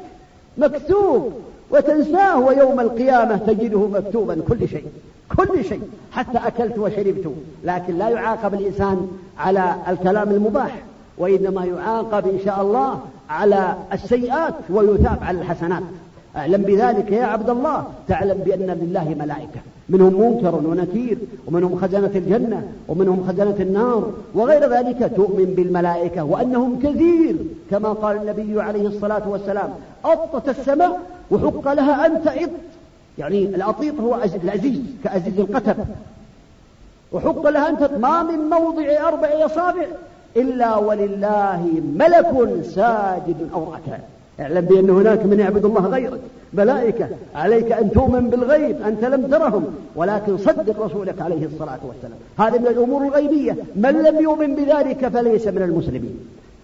مكتوب. 0.59 1.33
وتنساه 1.71 2.41
ويوم 2.41 2.81
القيامة 2.81 3.37
تجده 3.37 3.87
مكتوبا. 3.87 4.43
كل 4.49 4.69
شيء 4.69 4.85
كل 5.37 5.65
شيء 5.65 5.81
حتى 6.13 6.39
أكلت 6.39 6.79
وشربت. 6.79 7.33
لكن 7.65 7.99
لا 7.99 8.09
يعاقب 8.09 8.55
الإنسان 8.55 9.09
على 9.39 9.75
الكلام 9.89 10.31
المباح 10.31 10.83
وإنما 11.19 11.65
يعاقب 11.65 12.29
إن 12.29 12.39
شاء 12.45 12.63
الله 12.63 13.01
على 13.33 13.77
السيئات 13.93 14.55
ويثاب 14.71 15.19
على 15.23 15.41
الحسنات. 15.41 15.83
أعلم 16.37 16.63
بذلك 16.63 17.13
يا 17.13 17.25
عبد 17.25 17.51
الله. 17.51 17.85
تعلم 18.09 18.39
بأن 18.47 18.79
لله 18.83 19.17
ملائكة. 19.21 19.61
منهم 19.89 20.21
منكر 20.21 20.55
ونكير 20.55 21.19
ومنهم 21.47 21.77
خزنة 21.77 22.11
الجنة 22.15 22.69
ومنهم 22.89 23.25
خزنة 23.29 23.57
النار 23.61 24.11
وغير 24.35 24.73
ذلك 24.73 25.13
تؤمن 25.17 25.45
بالملائكة 25.45 26.25
وأنهم 26.25 26.79
كثير. 26.79 27.37
كما 27.71 27.93
قال 27.93 28.17
النبي 28.17 28.63
عليه 28.63 28.87
الصلاة 28.87 29.29
والسلام 29.29 29.71
أطت 30.05 30.49
السماء 30.49 31.01
وحق 31.31 31.73
لها 31.73 32.07
أن 32.07 32.25
تعط 32.25 32.51
يعني 33.19 33.45
الأطيط 33.45 34.01
هو 34.01 34.19
العزيز 34.45 34.81
كأزيز 35.05 35.39
القتب. 35.41 35.77
وحق 37.13 37.49
لها 37.49 37.69
أن 37.69 38.01
ما 38.01 38.23
من 38.23 38.39
موضع 38.39 39.09
أربع 39.09 39.29
أصابع. 39.47 39.87
إلا 40.37 40.77
ولله 40.77 41.83
ملك 41.97 42.63
ساجد 42.65 43.49
أو 43.55 43.73
راكع 43.73 43.99
اعلم 44.41 44.61
بأن 44.61 44.91
هناك 44.91 45.27
من 45.27 45.41
يعبد 45.41 45.65
الله 45.65 45.87
غيرك. 45.87 46.21
ملائكة 46.55 47.09
عليك 47.35 47.73
أن 47.73 47.91
تؤمن 47.91 48.31
بالغيب 48.31 48.83
أنت 48.83 49.05
لم 49.05 49.27
ترهم. 49.27 49.65
ولكن 49.97 50.39
صدق 50.39 50.85
رسولك 50.85 51.21
عليه 51.21 51.47
الصلاة 51.47 51.79
والسلام. 51.89 52.19
هذا 52.39 52.59
من 52.59 52.67
الأمور 52.67 53.03
الغيبية. 53.03 53.57
من 53.77 53.91
لم 53.91 54.23
يؤمن 54.23 54.55
بذلك 54.55 55.09
فليس 55.09 55.47
من 55.47 55.63
المسلمين. 55.63 56.19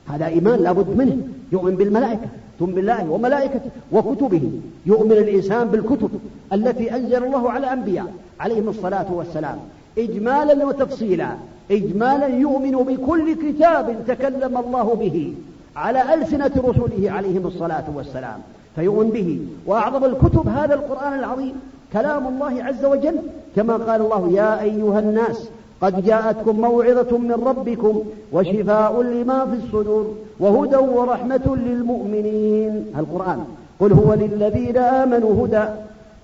هذا 0.09 0.27
إيمان 0.27 0.59
لابد 0.61 0.97
منه. 0.97 1.17
يؤمن 1.53 1.77
بالملائكة 1.77 2.29
تؤمن 2.59 2.75
بالله 2.75 3.11
وملائكته 3.11 3.71
وكتبه. 3.93 4.51
يؤمن 4.87 5.13
الإنسان 5.13 5.69
بالكتب 5.69 6.11
التي 6.53 6.97
أنزل 6.97 7.25
الله 7.25 7.51
على 7.51 7.73
أنبياء 7.73 8.13
عليهم 8.41 8.69
الصلاة 8.69 9.07
والسلام. 9.13 9.59
إجمالا 9.99 10.67
وتفصيلا. 10.67 11.29
إجمالا 11.71 12.27
يؤمن 12.27 12.71
بكل 12.73 13.35
كتاب 13.35 13.97
تكلم 14.07 14.59
الله 14.59 14.95
به 14.95 15.35
على 15.77 16.15
ألسنة 16.15 16.51
رسله 16.57 17.11
عليهم 17.11 17.47
الصلاة 17.47 17.85
والسلام. 17.95 18.41
فيؤمن 18.77 19.11
به. 19.11 19.41
وأعظم 19.67 20.05
الكتب 20.05 20.49
هذا 20.49 20.75
القرآن 20.75 21.19
العظيم 21.19 21.53
كلام 21.93 22.27
الله 22.27 22.65
عز 22.65 22.85
وجل 22.85 23.17
كما 23.57 23.77
قال 23.77 24.01
الله 24.01 24.29
يا 24.29 24.63
أيها 24.63 24.99
الناس 24.99 25.49
قد 25.81 26.05
جاءتكم 26.05 26.61
موعظة 26.61 27.19
من 27.19 27.33
ربكم 27.33 28.03
وشفاء 28.33 29.03
لما 29.03 29.47
في 29.47 29.57
الصدور 29.65 30.15
وهدى 30.41 30.77
ورحمة 30.77 31.57
للمؤمنين. 31.57 32.85
القرآن 32.99 33.45
قل 33.81 33.93
هو 33.93 34.15
للذين 34.15 34.77
آمنوا 34.77 35.47
هدى 35.47 35.65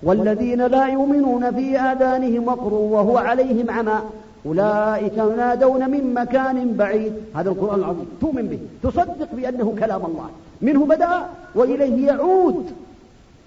والذين 0.03 0.61
لا 0.67 0.87
يؤمنون 0.87 1.51
في 1.51 1.77
آذانهم 1.79 2.47
وقر 2.47 2.73
وهو 2.73 3.17
عليهم 3.17 3.71
عمى. 3.71 3.99
أولئك 4.45 5.17
ينادون 5.17 5.89
من 5.89 6.13
مكان 6.13 6.73
بعيد. 6.73 7.13
هذا 7.35 7.49
القرآن 7.49 7.79
العظيم. 7.79 8.05
تؤمن 8.21 8.47
به. 8.47 8.89
تصدق 8.89 9.27
بأنه 9.33 9.75
كلام 9.79 10.01
الله. 10.05 10.29
منه 10.61 10.85
بدأ 10.85 11.25
وإليه 11.55 12.07
يعود. 12.07 12.65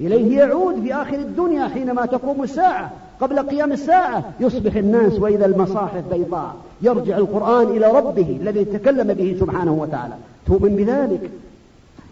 إليه 0.00 0.38
يعود 0.38 0.80
في 0.82 0.94
آخر 0.94 1.14
الدنيا 1.14 1.68
حينما 1.68 2.06
تقوم 2.06 2.42
الساعة. 2.42 2.90
قبل 3.20 3.38
قيام 3.38 3.72
الساعة. 3.72 4.24
يصبح 4.40 4.76
الناس 4.76 5.12
وإذا 5.12 5.46
المصاحف 5.46 6.02
بيضاء. 6.12 6.56
يرجع 6.82 7.16
القرآن 7.16 7.66
إلى 7.66 7.92
ربه 7.92 8.38
الذي 8.40 8.64
تكلم 8.64 9.14
به 9.14 9.36
سبحانه 9.40 9.72
وتعالى. 9.72 10.14
تؤمن 10.46 10.76
بذلك. 10.76 11.30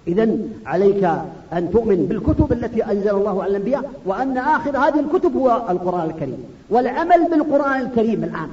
إذا 0.09 0.28
عليك 0.66 1.05
أن 1.52 1.71
تؤمن 1.71 2.07
بالكتب 2.07 2.52
التي 2.52 2.85
أنزل 2.85 3.11
الله 3.11 3.43
على 3.43 3.50
الأنبياء 3.50 3.90
وأن 4.07 4.38
آخر 4.38 4.71
هذه 4.71 5.00
الكتب 5.00 5.37
هو 5.37 5.62
القرآن 5.71 6.11
الكريم. 6.11 6.45
والعمل 6.71 7.31
بالقرآن 7.31 7.81
الكريم 7.81 8.25
الآن. 8.25 8.49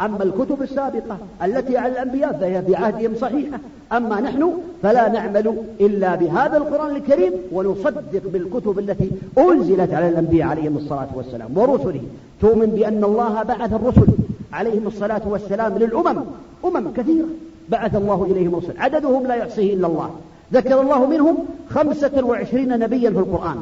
أما 0.00 0.22
الكتب 0.22 0.62
السابقة 0.62 1.18
التي 1.44 1.76
على 1.76 1.92
الأنبياء 1.92 2.32
فهي 2.32 2.62
في 2.62 2.76
عهدهم 2.76 3.14
صحيحة. 3.20 3.58
أما 3.92 4.20
نحن 4.20 4.52
فلا 4.82 5.08
نعمل 5.08 5.56
إلا 5.80 6.14
بهذا 6.14 6.56
القرآن 6.56 6.96
الكريم 6.96 7.32
ونصدق 7.52 8.22
بالكتب 8.32 8.78
التي 8.78 9.10
أنزلت 9.38 9.94
على 9.94 10.08
الأنبياء 10.08 10.48
عليهم 10.48 10.76
الصلاة 10.76 11.08
والسلام 11.14 11.58
ورسله. 11.58 12.00
تؤمن 12.40 12.66
بأن 12.66 13.04
الله 13.04 13.42
بعث 13.42 13.72
الرسل 13.72 14.06
عليهم 14.52 14.86
الصلاة 14.86 15.22
والسلام 15.26 15.78
للأمم. 15.78 16.22
أمم 16.64 16.92
كثيرة. 16.96 17.26
بعث 17.68 17.96
الله 17.96 18.26
إليهم 18.30 18.54
رسل 18.54 18.78
عددهم 18.78 19.26
لا 19.26 19.34
يحصيه 19.34 19.74
إلا 19.74 19.86
الله. 19.86 20.10
ذكر 20.52 20.80
الله 20.80 21.06
منهم 21.06 21.36
خمسة 21.70 22.24
وعشرين 22.24 22.78
نبيا 22.78 23.10
في 23.10 23.18
القرآن. 23.18 23.56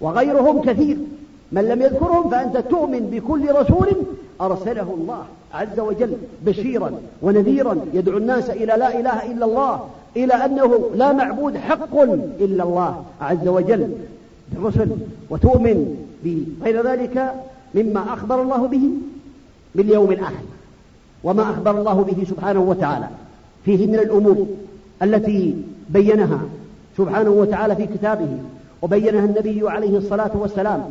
وغيرهم 0.00 0.60
كثير. 0.60 0.96
من 1.52 1.64
لم 1.64 1.82
يذكرهم 1.82 2.30
فأنت 2.30 2.56
تؤمن 2.56 3.00
بكل 3.12 3.52
رسول 3.54 3.88
أرسله 4.40 4.94
الله 5.00 5.24
عز 5.54 5.80
وجل 5.80 6.16
بشيرا 6.46 6.92
ونذيرا 7.22 7.76
يدعو 7.94 8.18
الناس 8.18 8.50
إلى 8.50 8.66
لا 8.66 9.00
إله 9.00 9.32
إلا 9.32 9.46
الله 9.46 9.80
إلى 10.16 10.34
أنه 10.34 10.90
لا 10.94 11.12
معبود 11.12 11.56
حق 11.56 12.00
إلا 12.40 12.64
الله 12.64 13.04
عز 13.20 13.48
وجل. 13.48 13.92
الرسل 14.56 14.88
وتؤمن 15.30 15.96
بغير 16.24 16.86
ذلك 16.86 17.34
مما 17.74 18.00
أخبر 18.14 18.42
الله 18.42 18.66
به 18.66 18.90
باليوم 19.74 20.12
الآخر 20.12 20.44
وما 21.24 21.42
أخبر 21.42 21.78
الله 21.78 21.94
به 21.94 22.24
سبحانه 22.30 22.60
وتعالى. 22.60 23.08
فيه 23.64 23.86
من 23.86 23.94
الأمور 23.94 24.46
التي 25.02 25.56
بينها 25.88 26.40
سبحانه 26.96 27.30
وتعالى 27.30 27.76
في 27.76 27.86
كتابه 27.86 28.28
وبينها 28.82 29.24
النبي 29.24 29.70
عليه 29.70 29.98
الصلاة 29.98 30.30
والسلام 30.34 30.84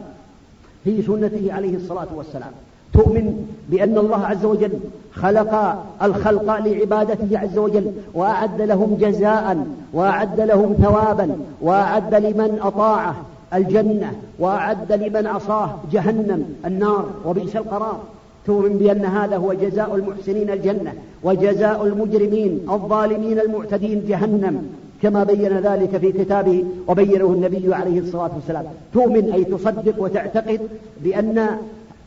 في 0.84 1.02
سنته 1.02 1.54
عليه 1.54 1.76
الصلاة 1.76 2.08
والسلام. 2.16 2.52
تؤمن 2.94 3.48
بأن 3.70 3.98
الله 3.98 4.26
عز 4.26 4.46
وجل 4.46 4.72
خلق 5.14 5.84
الخلق 6.04 6.60
لعبادته 6.60 7.40
عز 7.40 7.58
وجل 7.58 7.92
وأعد 8.14 8.62
لهم 8.62 8.98
جزاء 9.00 9.68
وأعد 9.94 10.42
لهم 10.42 10.74
ثوابا 10.74 11.38
وأعد 11.62 12.16
لمن 12.16 12.60
أطاعه 12.62 13.16
الجنة 13.54 14.14
وأعد 14.40 14.92
لمن 14.92 15.28
عصاه 15.28 15.70
جهنم 15.92 16.56
النار 16.66 17.06
وبئس 17.26 17.56
القرار. 17.56 18.00
تؤمن 18.46 18.78
بأن 18.78 19.06
هذا 19.06 19.38
هو 19.38 19.54
جزاء 19.54 19.96
المحسنين 19.96 20.50
الجنة 20.50 20.94
وجزاء 21.24 21.86
المجرمين 21.86 22.60
الظالمين 22.70 23.40
المعتدين 23.40 24.04
جهنم. 24.08 24.70
كما 25.02 25.24
بين 25.24 25.60
ذلك 25.60 25.98
في 25.98 26.12
كتابه 26.12 26.66
وبينه 26.88 27.26
النبي 27.26 27.74
عليه 27.74 28.00
الصلاة 28.00 28.32
والسلام. 28.36 28.66
تؤمن 28.94 29.32
أي 29.34 29.44
تصدق 29.44 29.96
وتعتقد 29.98 30.60
بأن 31.04 31.48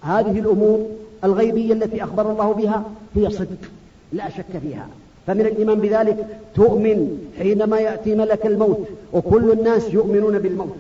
هذه 0.03 0.39
الأمور 0.39 0.79
الغيبية 1.25 1.73
التي 1.73 2.05
أخبر 2.05 2.31
الله 2.31 2.53
بها 2.53 2.85
هي 3.17 3.31
صدق 3.31 3.71
لا 4.13 4.29
شك 4.29 4.59
فيها. 4.63 4.87
فمن 5.27 5.41
الإيمان 5.41 5.81
بذلك 5.81 6.27
تؤمن 6.55 7.19
حينما 7.39 7.81
يأتي 7.81 8.15
ملك 8.15 8.47
الموت 8.47 8.87
وكل 9.13 9.53
الناس 9.53 9.95
يؤمنون 9.95 10.39
بالموت. 10.39 10.77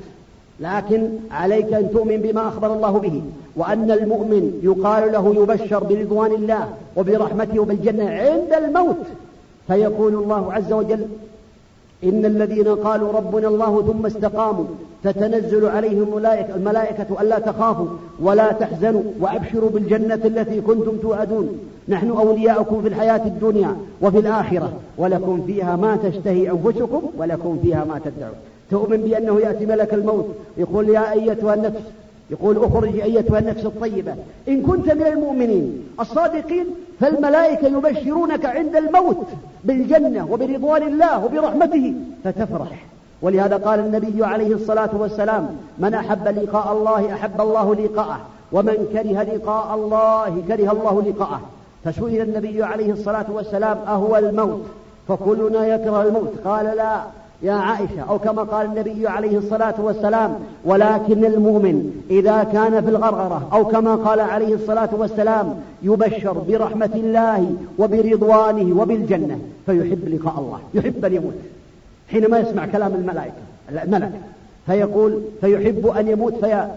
لكن 0.60 1.08
عليك 1.30 1.72
أن 1.72 1.90
تؤمن 1.90 2.16
بما 2.16 2.48
أخبر 2.48 2.74
الله 2.74 2.98
به 2.98 3.22
وأن 3.56 3.90
المؤمن 3.90 4.60
يقال 4.62 5.12
له 5.12 5.34
يبشر 5.42 5.84
برضوان 5.84 6.32
الله 6.32 6.68
وبرحمته 6.96 7.60
وبالجنة 7.60 8.10
عند 8.10 8.52
الموت 8.64 9.06
فيقول 9.66 10.14
الله 10.14 10.52
عز 10.52 10.72
وجل 10.72 11.06
إن 12.04 12.24
الذين 12.24 12.68
قالوا 12.68 13.12
ربنا 13.12 13.48
الله 13.48 13.82
ثم 13.82 14.06
استقاموا 14.06 14.64
تتنزل 15.04 15.66
عليهم 15.66 16.18
الملائكة, 16.56 17.20
ألا 17.20 17.38
تخافوا 17.38 17.86
ولا 18.20 18.52
تحزنوا 18.52 19.02
وأبشروا 19.20 19.70
بالجنة 19.70 20.20
التي 20.24 20.60
كنتم 20.60 20.96
توعدون. 20.96 21.58
نحن 21.88 22.10
أولياؤكم 22.10 22.82
في 22.82 22.88
الحياة 22.88 23.26
الدنيا 23.26 23.76
وفي 24.02 24.18
الآخرة 24.18 24.72
ولكم 24.98 25.42
فيها 25.46 25.76
ما 25.76 25.96
تشتهي 25.96 26.50
أنفسكم 26.50 27.02
ولكم 27.18 27.58
فيها 27.62 27.84
ما 27.84 28.00
تدعون. 28.04 28.34
تؤمن 28.70 28.96
بأنه 28.96 29.40
يأتي 29.40 29.66
ملك 29.66 29.94
الموت 29.94 30.26
يقول 30.56 30.88
يا 30.88 31.12
أيتها 31.12 31.54
النفس 31.54 31.80
يقول 32.30 32.64
اخرجي 32.64 33.04
أيتها 33.04 33.38
النفس 33.38 33.64
الطيبة. 33.64 34.14
إن 34.48 34.62
كنت 34.62 34.92
من 34.92 35.06
المؤمنين 35.06 35.82
الصادقين 36.00 36.66
فالملائكة 37.00 37.66
يبشرونك 37.66 38.46
عند 38.46 38.76
الموت 38.76 39.26
بالجنة 39.64 40.28
وبرضوان 40.30 40.82
الله 40.82 41.24
وبرحمته 41.24 41.94
فتفرح. 42.24 42.86
ولهذا 43.22 43.56
قال 43.56 43.80
النبي 43.80 44.24
عليه 44.24 44.54
الصلاة 44.54 44.90
والسلام 44.92 45.56
من 45.78 45.94
أحب 45.94 46.28
لقاء 46.28 46.72
الله 46.72 47.14
أحب 47.14 47.40
الله 47.40 47.74
لقاءه 47.74 48.20
ومن 48.52 48.88
كره 48.92 49.22
لقاء 49.22 49.74
الله 49.74 50.42
كره 50.48 50.72
الله 50.72 51.02
لقاءه. 51.02 51.40
فسئل 51.84 52.20
النبي 52.20 52.62
عليه 52.62 52.92
الصلاة 52.92 53.26
والسلام 53.28 53.78
أهو 53.86 54.16
الموت؟ 54.16 54.62
فكلنا 55.08 55.66
يكره 55.66 56.02
الموت. 56.02 56.32
قال 56.44 56.76
لا. 56.76 57.00
يا 57.44 57.52
عائشة 57.52 58.00
أو 58.08 58.18
كما 58.18 58.42
قال 58.42 58.66
النبي 58.66 59.08
عليه 59.08 59.38
الصلاة 59.38 59.74
والسلام 59.78 60.38
ولكن 60.64 61.24
المؤمن 61.24 62.02
إذا 62.10 62.44
كان 62.44 62.82
في 62.84 62.90
الغرغرة 62.90 63.48
أو 63.52 63.64
كما 63.64 63.94
قال 63.94 64.20
عليه 64.20 64.54
الصلاة 64.54 64.88
والسلام 64.92 65.60
يبشر 65.82 66.32
برحمة 66.32 66.90
الله 66.94 67.56
وبرضوانه 67.78 68.80
وبالجنة 68.80 69.38
فيحب 69.66 70.08
لقاء 70.08 70.38
الله 70.38 70.58
يحب 70.74 71.04
أن 71.04 71.14
يموت. 71.14 71.34
حينما 72.08 72.38
يسمع 72.38 72.66
كلام 72.66 72.94
الملائكة 72.94 73.34
الملك 73.70 74.12
فيقول 74.66 75.22
فيحب 75.40 75.86
أن 75.86 76.08
يموت 76.08 76.34
في 76.34 76.68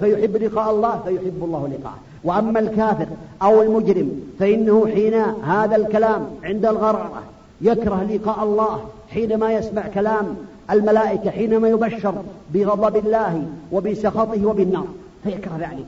فيحب 0.00 0.36
لقاء 0.36 0.70
الله 0.70 1.00
فيحب 1.04 1.44
الله 1.44 1.68
لقاءه. 1.68 1.98
وأما 2.24 2.60
الكافر 2.60 3.06
أو 3.42 3.62
المجرم 3.62 4.10
فإنه 4.38 4.86
حين 4.86 5.14
هذا 5.44 5.76
الكلام 5.76 6.26
عند 6.44 6.66
الغرغرة 6.66 7.22
يكره 7.60 8.06
لقاء 8.10 8.44
الله 8.44 8.80
حينما 9.10 9.52
يسمع 9.52 9.82
كلام 9.94 10.36
الملائكة 10.70 11.30
حينما 11.30 11.68
يبشر 11.68 12.14
بغضب 12.54 12.96
الله 12.96 13.42
وبسخطه 13.72 14.46
وبالنار. 14.46 14.86
فيكره 15.24 15.56
ذلك. 15.58 15.86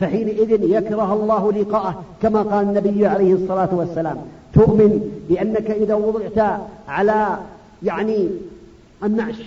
فحينئذ 0.00 0.70
يكره 0.70 1.12
الله 1.12 1.52
لقاءه 1.52 2.02
كما 2.22 2.42
قال 2.42 2.64
النبي 2.68 3.06
عليه 3.06 3.34
الصلاة 3.34 3.68
والسلام 3.72 4.16
تؤمن 4.54 5.10
بأنك 5.28 5.70
إذا 5.70 5.94
وضعت 5.94 6.60
على 6.88 7.38
يعني 7.82 8.28
النعش 9.04 9.42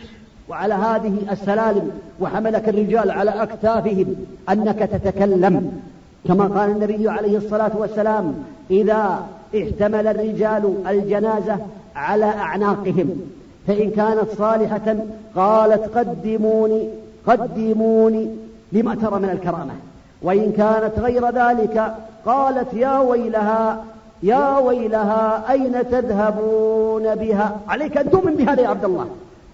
وعلى 0.50 0.74
هذه 0.74 1.14
السلالم 1.32 1.92
وحملك 2.20 2.70
الرجال 2.70 3.12
على 3.12 3.32
أكتافهم 3.32 4.16
أنك 4.50 4.80
تتكلم. 4.80 5.82
كما 6.28 6.44
قال 6.44 6.70
النبي 6.70 7.10
عليه 7.10 7.38
الصلاة 7.38 7.72
والسلام 7.78 8.44
إذا 8.72 9.28
احتمل 9.56 10.08
الرجال 10.08 10.76
الجنازة 10.90 11.58
على 11.96 12.26
أعناقهم. 12.26 13.22
فإن 13.68 13.92
كانت 13.92 14.30
صالحة 14.38 14.96
قالت 15.36 15.98
قدموني 15.98 16.90
قدموني 17.28 18.30
لما 18.72 18.96
ترى 18.96 19.20
من 19.20 19.30
الكرامة. 19.30 19.74
وإن 20.22 20.52
كانت 20.52 21.00
غير 21.00 21.30
ذلك 21.30 21.96
قالت 22.26 22.74
يا 22.74 23.00
ويلها 23.00 23.84
يا 24.24 24.58
ويلها 24.58 25.52
أين 25.52 25.90
تذهبون 25.92 27.16
بها؟ 27.16 27.60
عليك 27.68 27.98
أن 27.98 28.12
تؤمن 28.12 28.36
بهذا 28.36 28.62
يا 28.62 28.68
عبد 28.68 28.86
الله. 28.86 29.08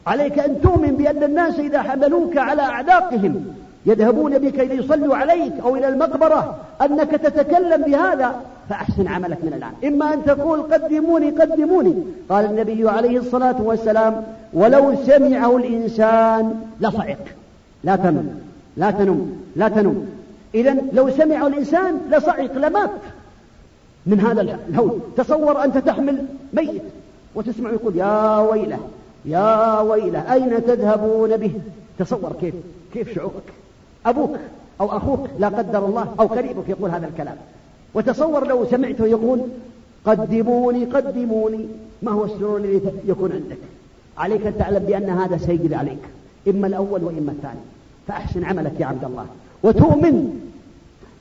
عليك 0.07 0.39
أن 0.39 0.61
تؤمن 0.61 0.95
بأن 0.95 1.23
الناس 1.23 1.59
إذا 1.59 1.81
حملوك 1.81 2.37
على 2.37 2.61
أعناقهم 2.61 3.45
يذهبون 3.85 4.37
بك 4.37 4.59
ليصلوا 4.59 5.15
عليك 5.15 5.53
أو 5.63 5.75
إلى 5.75 5.87
المقبرة 5.87 6.55
أنك 6.81 7.11
تتكلم 7.11 7.81
بهذا 7.81 8.41
فأحسن 8.69 9.07
عملك 9.07 9.37
من 9.43 9.53
الآن. 9.53 9.93
إما 9.93 10.13
أن 10.13 10.25
تقول 10.25 10.61
قدموني 10.61 11.29
قدموني. 11.29 11.95
قال 12.29 12.45
النبي 12.45 12.89
عليه 12.89 13.19
الصلاة 13.19 13.61
والسلام 13.61 14.23
ولو 14.53 14.95
سمعه 15.05 15.57
الإنسان 15.57 16.61
لصعق. 16.81 17.25
لا 17.83 17.95
تنم 17.95 18.39
لا 18.77 18.91
تنم 18.91 19.43
لا 19.55 19.69
تنم. 19.69 20.09
إذا 20.55 20.77
لو 20.93 21.09
سمعه 21.09 21.47
الإنسان 21.47 21.97
لصعق 22.11 22.57
لمات. 22.57 22.91
من 24.05 24.19
هذا 24.19 24.41
الهول. 24.41 24.99
تصور 25.17 25.63
أنت 25.63 25.77
تحمل 25.77 26.25
ميت 26.53 26.81
وتسمع 27.35 27.71
يقول 27.71 27.95
يا 27.95 28.39
ويله 28.39 28.79
يا 29.25 29.79
ويله 29.79 30.33
أين 30.33 30.65
تذهبون 30.65 31.37
به؟ 31.37 31.51
تصور 31.99 32.33
كيف 32.41 32.53
كيف 32.93 33.15
شعورك؟ 33.15 33.53
أبوك 34.09 34.35
أو 34.81 34.97
أخوك 34.97 35.27
لا 35.39 35.47
قدر 35.47 35.85
الله 35.85 36.07
أو 36.19 36.25
قريبك 36.27 36.69
يقول 36.69 36.89
هذا 36.89 37.07
الكلام. 37.07 37.35
وتصور 37.93 38.47
لو 38.47 38.65
سمعته 38.65 39.05
يقول 39.05 39.41
قدموني 40.05 40.85
قدموني. 40.85 41.65
ما 42.01 42.11
هو 42.11 42.25
السرور 42.25 42.57
الذي 42.57 42.81
يكون 43.05 43.31
عندك؟ 43.31 43.57
عليك 44.17 44.45
أن 44.45 44.57
تعلم 44.57 44.79
بأن 44.79 45.09
هذا 45.09 45.37
سيجري 45.37 45.75
عليك. 45.75 46.03
إما 46.47 46.67
الأول 46.67 47.03
وإما 47.03 47.31
الثاني. 47.31 47.59
فأحسن 48.07 48.43
عملك 48.43 48.79
يا 48.79 48.85
عبد 48.85 49.05
الله. 49.05 49.25
وتؤمن 49.63 50.39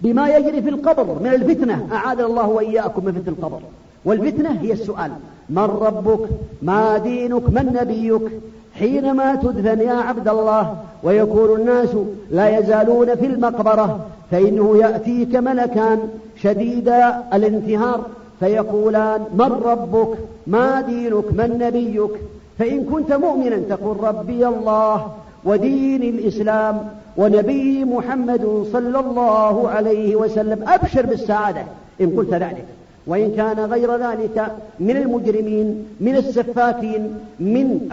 بما 0.01 0.37
يجري 0.37 0.63
في 0.63 0.69
القبر 0.69 1.19
من 1.19 1.35
الفتنة. 1.35 1.89
أعاذنا 1.93 2.27
الله 2.27 2.49
وإياكم 2.49 3.05
من 3.05 3.13
فتنة 3.13 3.33
القبر. 3.33 3.61
والفتنة 4.05 4.61
هي 4.61 4.73
السؤال. 4.73 5.11
من 5.51 5.63
ربك؟ 5.63 6.29
ما 6.63 6.99
دينك؟ 6.99 7.49
من 7.49 7.79
نبيك؟ 7.81 8.33
حينما 8.79 9.35
تدفن 9.35 9.81
يا 9.81 9.93
عبد 9.93 10.29
الله 10.29 10.77
ويكون 11.03 11.61
الناس 11.61 11.89
لا 12.31 12.59
يزالون 12.59 13.15
في 13.15 13.27
المقبرة 13.27 14.01
فإنه 14.31 14.77
يأتيك 14.77 15.37
ملكان 15.37 15.99
شديد 16.43 16.89
الانتهار 17.35 18.01
فيقولان 18.41 19.21
من 19.35 19.53
ربك؟ 19.65 20.19
ما 20.47 20.81
دينك؟ 20.81 21.33
من 21.33 21.59
نبيك؟ 21.59 22.11
فإن 22.59 22.85
كنت 22.85 23.13
مؤمنا 23.13 23.57
تقول 23.57 24.05
ربي 24.05 24.47
الله 24.49 25.07
ودين 25.45 26.03
الإسلام 26.03 26.89
ونبي 27.17 27.85
محمد 27.85 28.67
صلى 28.73 29.01
الله 29.01 29.69
عليه 29.69 30.17
وسلم. 30.17 30.69
أبشر 30.69 31.07
بالسعادة 31.07 31.63
إن 32.01 32.11
قلت 32.17 32.35
ذلك. 32.35 32.65
وإن 33.09 33.33
كان 33.37 33.61
غير 33.61 33.97
ذلك 33.97 34.53
من 34.81 34.97
المجرمين 34.97 35.87
من 36.01 36.17
السفاكين 36.17 37.15
من 37.41 37.89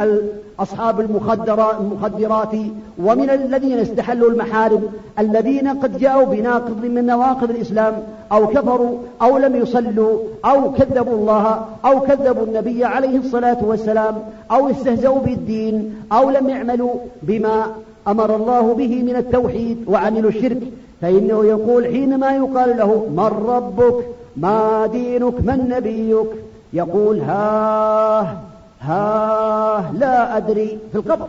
أصحاب 0.60 1.00
المخدرات 1.00 2.56
ومن 3.00 3.30
الذين 3.30 3.80
استحلوا 3.80 4.30
المحارم 4.30 4.84
الذين 5.20 5.68
قد 5.68 5.98
جاءوا 5.98 6.26
بناقض 6.26 6.86
من 6.86 7.06
نواقض 7.06 7.50
الإسلام 7.50 7.94
أو 8.32 8.48
كفروا 8.48 8.98
أو 9.22 9.38
لم 9.38 9.56
يصلوا 9.56 10.20
أو 10.46 10.72
كذبوا 10.72 11.14
الله 11.14 11.66
أو 11.86 12.00
كذبوا 12.00 12.46
النبي 12.46 12.86
عليه 12.86 13.18
الصلاة 13.18 13.58
والسلام 13.62 14.16
أو 14.52 14.70
استهزوا 14.70 15.20
بالدين 15.20 15.96
أو 16.12 16.30
لم 16.30 16.50
يعملوا 16.50 16.94
بما 17.24 17.66
أمر 18.08 18.36
الله 18.36 18.74
به 18.74 19.04
من 19.04 19.16
التوحيد 19.16 19.78
وعملوا 19.88 20.30
الشرك. 20.30 20.62
فإنه 21.06 21.46
يقول 21.46 21.86
حينما 21.86 22.36
يقال 22.36 22.78
له 22.78 23.06
من 23.10 23.48
ربك؟ 23.48 24.06
ما 24.38 24.88
دينك؟ 24.92 25.34
من 25.42 25.70
نبيك؟ 25.70 26.28
يقول 26.74 27.20
ها 27.20 28.38
ها 28.82 29.92
لا 30.00 30.38
أدري 30.38 30.80
في 30.92 30.98
القبر. 30.98 31.28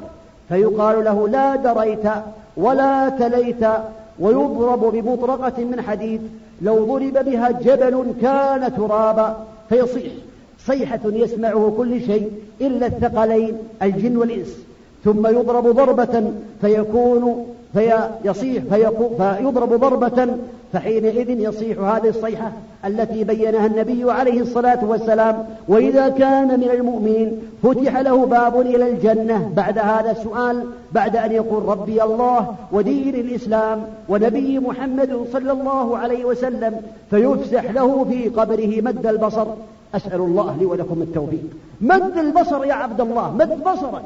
فيقال 0.49 1.05
له 1.05 1.29
لا 1.29 1.57
دريت 1.57 2.07
ولا 2.57 3.09
تليت 3.09 3.67
ويضرب 4.19 4.81
بمطرقة 4.81 5.65
من 5.65 5.81
حديد. 5.81 6.21
لو 6.63 6.85
ضرب 6.85 7.25
بها 7.25 7.51
جبل 7.51 8.05
كان 8.23 8.77
ترابا. 8.77 9.37
فيصيح. 9.69 10.13
صيحة 10.67 11.01
يسمعه 11.05 11.75
كل 11.77 12.01
شيء 12.01 12.31
إلا 12.61 12.87
الثقلين 12.87 13.57
الجن 13.83 14.17
والإنس. 14.17 14.59
ثم 15.05 15.27
يضرب 15.27 15.67
ضربة 15.67 16.33
فيكون 16.61 17.47
فيصيح 17.77 18.63
فيضرب 19.19 19.81
ضربة 19.81 20.37
فحينئذ 20.73 21.31
يصيح 21.31 21.79
هذه 21.79 22.09
الصيحة 22.09 22.53
التي 22.85 23.25
بينها 23.25 23.67
النبي 23.67 24.13
عليه 24.13 24.41
الصلاة 24.41 24.85
والسلام. 24.85 25.45
وإذا 25.69 26.09
كان 26.09 26.61
من 26.61 26.71
المؤمنين 26.71 27.43
فتح 27.63 27.97
له 27.99 28.27
باب 28.27 28.61
إلى 28.61 28.91
الجنة. 28.91 29.53
بعد 29.57 29.79
هذا 29.79 30.11
السؤال 30.11 30.65
بعد 30.93 31.17
أن 31.17 31.33
يقول 31.33 31.65
ربي 31.65 32.03
الله 32.03 32.55
ودين 32.73 33.15
الإسلام 33.15 33.85
ونبي 34.09 34.59
محمد 34.59 35.27
صلى 35.33 35.53
الله 35.53 35.99
عليه 35.99 36.25
وسلم 36.25 36.81
فيفسح 37.11 37.71
له 37.71 38.05
في 38.05 38.29
قبره 38.29 38.81
مد 38.81 39.07
البصر. 39.07 39.47
أسأل 39.95 40.21
الله 40.21 40.57
لي 40.59 40.67
ولكم 40.67 41.03
التوفيق. 41.03 41.51
مد 41.81 42.19
البصر 42.19 42.65
يا 42.65 42.75
عبد 42.75 43.01
الله 43.01 43.35
مد 43.35 43.65
بصرك. 43.65 44.05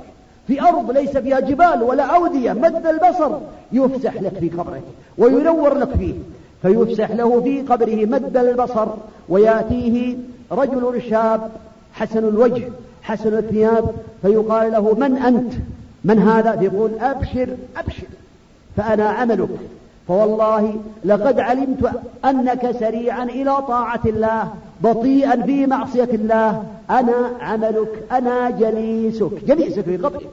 في 0.50 0.62
أرض 0.62 0.90
ليس 0.90 1.16
فيها 1.16 1.40
جبال 1.40 1.82
ولا 1.82 2.04
أودية 2.16 2.52
مد 2.52 2.86
البصر 2.86 3.30
يفسح 3.72 4.14
لك 4.22 4.38
في 4.40 4.48
قبرك 4.48 4.82
وينور 5.18 5.74
لك 5.74 5.88
فيه. 5.88 6.14
فيفسح 6.62 7.10
له 7.10 7.40
في 7.40 7.60
قبره 7.60 8.04
مد 8.06 8.36
البصر 8.36 8.88
ويأتيه 9.28 10.16
رجل 10.52 11.02
شاب 11.10 11.50
حسن 11.92 12.18
الوجه 12.18 12.68
حسن 13.02 13.38
الثياب 13.38 13.94
فيقال 14.22 14.72
له 14.72 14.94
من 14.94 15.16
أنت؟ 15.16 15.52
من 16.04 16.18
هذا؟ 16.18 16.62
يقول 16.62 16.90
أبشر 17.00 17.48
أبشر 17.76 18.06
فأنا 18.76 19.08
عملك. 19.08 19.48
فوالله 20.08 20.74
لقد 21.04 21.40
علمت 21.40 21.90
أنك 22.24 22.76
سريعا 22.80 23.24
إلى 23.24 23.56
طاعة 23.68 24.00
الله. 24.06 24.48
بطيئا 24.80 25.42
في 25.42 25.66
معصية 25.66 26.08
الله. 26.14 26.62
أنا 26.90 27.30
عملك 27.40 28.04
أنا 28.12 28.50
جليسك. 28.50 29.44
جليسك 29.46 29.82
في 29.82 29.96
قبرك 29.96 30.30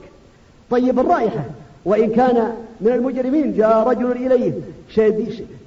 طيب 0.70 0.98
الرائحة. 0.98 1.44
وإن 1.84 2.10
كان 2.10 2.52
من 2.80 2.92
المجرمين 2.92 3.56
جاء 3.56 3.88
رجل 3.88 4.12
إليه 4.12 4.52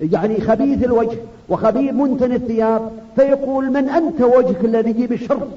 يعني 0.02 0.42
خبيث 0.42 0.84
الوجه 0.84 1.18
وخبيث 1.50 1.94
منتن 1.94 2.32
الثياب 2.32 2.92
فيقول 3.16 3.70
من 3.70 3.90
أنت 3.90 4.22
وجهك 4.22 4.66
الذي 4.66 4.90
يجيب 4.90 5.14
الشر 5.14 5.48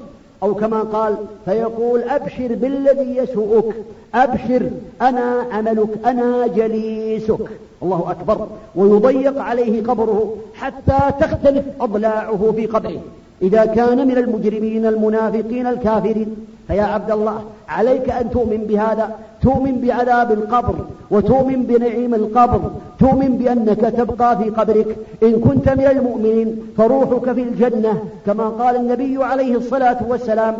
أو 0.43 0.53
كما 0.55 0.79
قال 0.81 1.15
فيقول 1.45 2.01
أبشر 2.03 2.55
بالذي 2.55 3.17
يسوءك 3.17 3.75
أبشر 4.15 4.69
أنا 5.01 5.45
عملك 5.51 5.89
أنا 6.05 6.47
جليسك. 6.47 7.49
الله 7.83 8.11
أكبر. 8.11 8.47
ويضيق 8.75 9.41
عليه 9.41 9.83
قبره 9.83 10.35
حتى 10.53 10.97
تختلف 11.19 11.65
أضلاعه 11.81 12.53
في 12.55 12.65
قبره. 12.65 13.01
إذا 13.41 13.65
كان 13.65 14.07
من 14.07 14.17
المجرمين 14.17 14.85
المنافقين 14.85 15.67
الكافرين 15.67 16.35
فيا 16.67 16.83
عبد 16.83 17.11
الله 17.11 17.43
عليك 17.69 18.09
أن 18.09 18.29
تؤمن 18.29 18.57
بهذا 18.57 19.15
تؤمن 19.41 19.81
بعذاب 19.81 20.31
القبر 20.31 20.75
وتؤمن 21.11 21.63
بنعيم 21.63 22.15
القبر 22.15 22.71
تؤمن 22.99 23.37
بأنك 23.37 23.81
تبقى 23.81 24.37
في 24.37 24.49
قبرك. 24.49 24.97
إن 25.23 25.39
كنت 25.39 25.69
من 25.69 25.85
المؤمنين 25.85 26.59
فروحك 26.77 27.31
في 27.33 27.41
الجنة 27.41 28.03
كما 28.25 28.47
قال 28.49 28.75
النبي 28.75 29.23
عليه 29.23 29.55
الصلاة 29.57 29.97
والسلام 30.09 30.55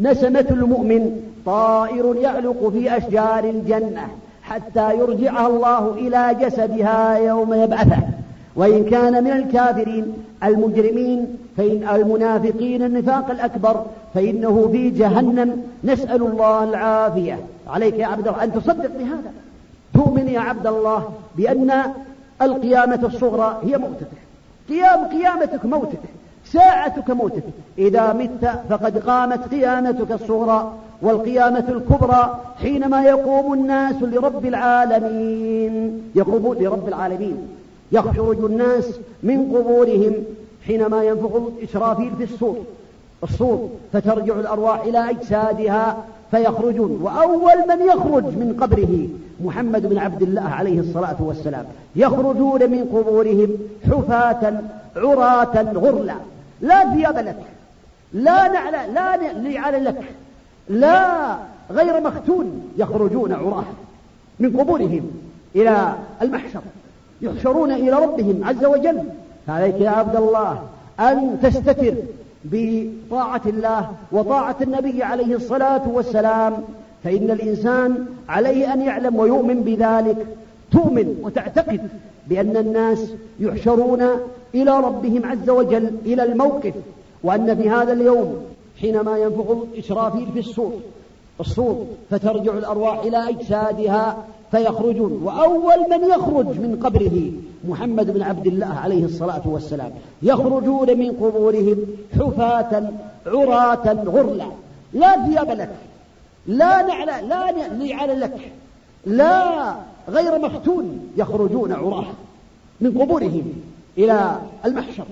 نسمة 0.00 0.46
المؤمن 0.50 1.20
طائر 1.46 2.16
يعلق 2.16 2.68
في 2.68 2.96
أشجار 2.96 3.44
الجنة 3.44 4.08
حتى 4.42 4.98
يرجعها 4.98 5.46
الله 5.46 5.92
إلى 5.92 6.36
جسدها 6.40 7.18
يوم 7.18 7.54
يبعثه. 7.54 8.02
وإن 8.56 8.84
كان 8.84 9.24
من 9.24 9.30
الكافرين 9.30 10.12
المجرمين 10.44 11.36
فإن 11.56 11.88
المنافقين 11.94 12.82
النفاق 12.82 13.30
الأكبر 13.30 13.84
فإنه 14.14 14.68
في 14.72 14.90
جهنم. 14.90 15.62
نسأل 15.84 16.22
الله 16.22 16.64
العافية. 16.64 17.38
عليك 17.68 17.94
يا 17.94 18.06
عبد 18.06 18.28
الله. 18.28 18.44
أن 18.44 18.52
تصدق 18.52 18.90
بهذا. 18.98 19.32
تؤمن 19.94 20.28
يا 20.28 20.40
عبد 20.40 20.66
الله 20.66 21.08
بأن 21.36 21.82
القيامة 22.42 23.00
الصغرى 23.04 23.60
هي 23.64 23.78
موتك 23.78 24.06
قيام 24.68 25.04
قيامتك 25.04 25.64
موتك 25.64 25.98
ساعتك 26.44 27.10
موتك 27.10 27.42
إذا 27.78 28.12
مت 28.12 28.60
فقد 28.68 28.98
قامت 28.98 29.48
قيامتك 29.48 30.12
الصغرى 30.12 30.72
والقيامة 31.02 31.64
الكبرى 31.68 32.40
حينما 32.62 33.02
يقوم 33.02 33.52
الناس 33.52 34.02
لرب 34.02 34.46
العالمين. 34.46 36.02
يقومون 36.14 36.56
لرب 36.56 36.88
العالمين. 36.88 37.48
يخرج 37.92 38.44
الناس 38.44 38.90
من 39.22 39.52
قبورهم 39.56 40.14
حينما 40.66 41.04
ينفخ 41.04 41.30
الإسرافيل 41.34 42.10
في 42.18 42.24
الصور 42.24 42.58
الصور 43.22 43.68
فترجع 43.92 44.34
الأرواح 44.40 44.80
إلى 44.80 45.10
أجسادها 45.10 46.04
فيخرجون. 46.30 46.98
وأول 47.02 47.68
من 47.68 47.86
يخرج 47.86 48.24
من 48.24 48.56
قبره 48.60 49.08
محمد 49.44 49.86
بن 49.86 49.98
عبد 49.98 50.22
الله 50.22 50.42
عليه 50.42 50.80
الصلاة 50.80 51.16
والسلام. 51.20 51.64
يخرجون 51.96 52.70
من 52.70 52.84
قبورهم 52.84 53.48
حفاة 53.90 54.60
عراة 54.96 55.72
غرلا. 55.74 56.14
لا 56.60 56.94
ثياب 56.94 57.18
لك. 57.18 57.42
لا 58.12 58.48
نعل 58.48 58.94
لا 58.94 59.32
نعل 59.32 59.84
لك. 59.84 60.02
لا 60.68 61.36
غير 61.70 62.00
مختون. 62.00 62.72
يخرجون 62.78 63.32
عراة 63.32 63.64
من 64.40 64.60
قبورهم 64.60 65.10
إلى 65.56 65.94
المحشر. 66.22 66.60
يحشرون 67.22 67.72
إلى 67.72 67.90
ربهم 67.90 68.40
عز 68.44 68.64
وجل. 68.64 69.02
فعليك 69.46 69.80
يا 69.80 69.90
عبد 69.90 70.16
الله 70.16 70.62
أن 71.00 71.38
تستتر 71.42 71.94
بطاعة 72.44 73.42
الله 73.46 73.90
وطاعة 74.12 74.56
النبي 74.62 75.02
عليه 75.02 75.36
الصلاة 75.36 75.88
والسلام. 75.88 76.52
فإن 77.04 77.30
الإنسان 77.30 78.06
عليه 78.28 78.72
أن 78.72 78.82
يعلم 78.82 79.16
ويؤمن 79.16 79.62
بذلك. 79.62 80.26
تؤمن 80.72 81.16
وتعتقد 81.22 81.88
بأن 82.26 82.56
الناس 82.56 83.12
يحشرون 83.40 84.02
إلى 84.54 84.78
ربهم 84.78 85.26
عز 85.26 85.50
وجل 85.50 85.90
إلى 86.06 86.22
الموقف. 86.22 86.74
وأن 87.22 87.56
في 87.56 87.70
هذا 87.70 87.92
اليوم 87.92 88.36
حينما 88.80 89.18
ينفخ 89.18 89.56
إسرافيل 89.78 90.26
في 90.32 90.38
الصور 90.38 90.72
الصور 91.40 91.86
فترجع 92.10 92.52
الأرواح 92.52 92.98
إلى 92.98 93.28
أجسادها 93.28 94.16
فيخرجون. 94.50 95.22
وأول 95.22 95.90
من 95.90 96.10
يخرج 96.10 96.46
من 96.46 96.80
قبره 96.82 97.32
محمد 97.68 98.10
بن 98.10 98.22
عبد 98.22 98.46
الله 98.46 98.66
عليه 98.66 99.04
الصلاة 99.04 99.42
والسلام. 99.44 99.90
يخرجون 100.22 100.98
من 100.98 101.10
قبورهم 101.10 101.76
حفاة 102.20 102.90
عراة 103.26 103.92
غرلا. 104.04 104.46
لا 104.92 105.26
ثياب 105.26 105.50
لك 105.50 105.70
لا 106.46 106.82
نعل 106.82 107.28
لا 107.28 107.68
نعل 107.68 108.20
لك 108.20 108.52
لا 109.06 109.74
غير 110.08 110.38
مختون 110.38 111.10
يخرجون 111.16 111.72
عراة 111.72 112.04
من 112.80 112.98
قبورهم 113.00 113.52
إلى 113.98 114.36
المحشر 114.64 115.04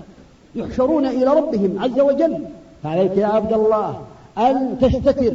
يحشرون 0.55 1.05
إلى 1.05 1.25
ربهم 1.25 1.79
عز 1.79 1.99
وجل. 1.99 2.37
فعليك 2.83 3.17
يا 3.17 3.27
عبد 3.27 3.53
الله 3.53 4.01
أن 4.37 4.77
تستتر. 4.81 5.33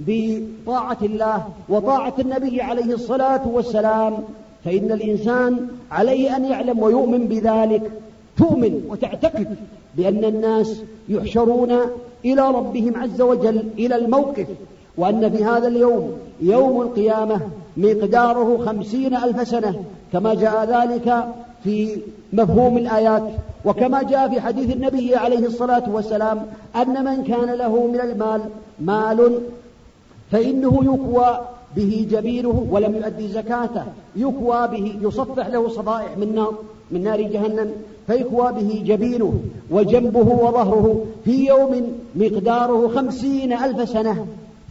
بطاعة 0.00 0.98
الله 1.02 1.44
وطاعة 1.68 2.14
النبي 2.18 2.62
عليه 2.62 2.94
الصلاة 2.94 3.48
والسلام 3.48 4.14
فإن 4.64 4.92
الإنسان 4.92 5.68
عليه 5.90 6.36
أن 6.36 6.44
يعلم 6.44 6.82
ويؤمن 6.82 7.26
بذلك 7.28 7.90
تؤمن 8.36 8.82
وتعتقد 8.88 9.56
بأن 9.96 10.24
الناس 10.24 10.82
يحشرون 11.08 11.72
إلى 12.24 12.48
ربهم 12.48 12.96
عز 12.96 13.20
وجل 13.20 13.64
إلى 13.78 13.96
الموقف 13.96 14.46
وأن 14.96 15.30
في 15.30 15.44
هذا 15.44 15.68
اليوم 15.68 16.12
يوم 16.40 16.82
القيامة 16.82 17.40
مقداره 17.76 18.58
خمسين 18.66 19.16
ألف 19.16 19.48
سنة 19.48 19.84
كما 20.12 20.34
جاء 20.34 20.64
ذلك 20.64 21.24
في 21.64 21.98
مفهوم 22.32 22.78
الآيات 22.78 23.22
وكما 23.64 24.02
جاء 24.02 24.28
في 24.28 24.40
حديث 24.40 24.76
النبي 24.76 25.16
عليه 25.16 25.46
الصلاة 25.46 25.90
والسلام 25.90 26.46
أن 26.76 27.04
من 27.04 27.24
كان 27.24 27.50
له 27.50 27.86
من 27.86 28.00
المال 28.00 28.40
مال 28.80 29.40
فإنه 30.32 30.80
يكوى 30.82 31.40
به 31.76 32.06
جبينه 32.10 32.66
ولم 32.70 32.94
يؤدي 32.94 33.28
زكاته 33.28 33.84
يكوى 34.16 34.68
به 34.68 34.96
يصفح 35.00 35.46
له 35.46 35.68
صفائح 35.68 36.18
من 36.18 36.34
نار 36.34 36.54
من 36.90 37.02
نار 37.02 37.22
جهنم 37.22 37.70
فيكوى 38.06 38.52
به 38.52 38.82
جبينه 38.86 39.40
وجنبه 39.70 40.28
وظهره 40.28 41.04
في 41.24 41.46
يوم 41.46 41.92
مقداره 42.14 42.88
خمسين 42.88 43.52
ألف 43.52 43.88
سنة. 43.88 44.26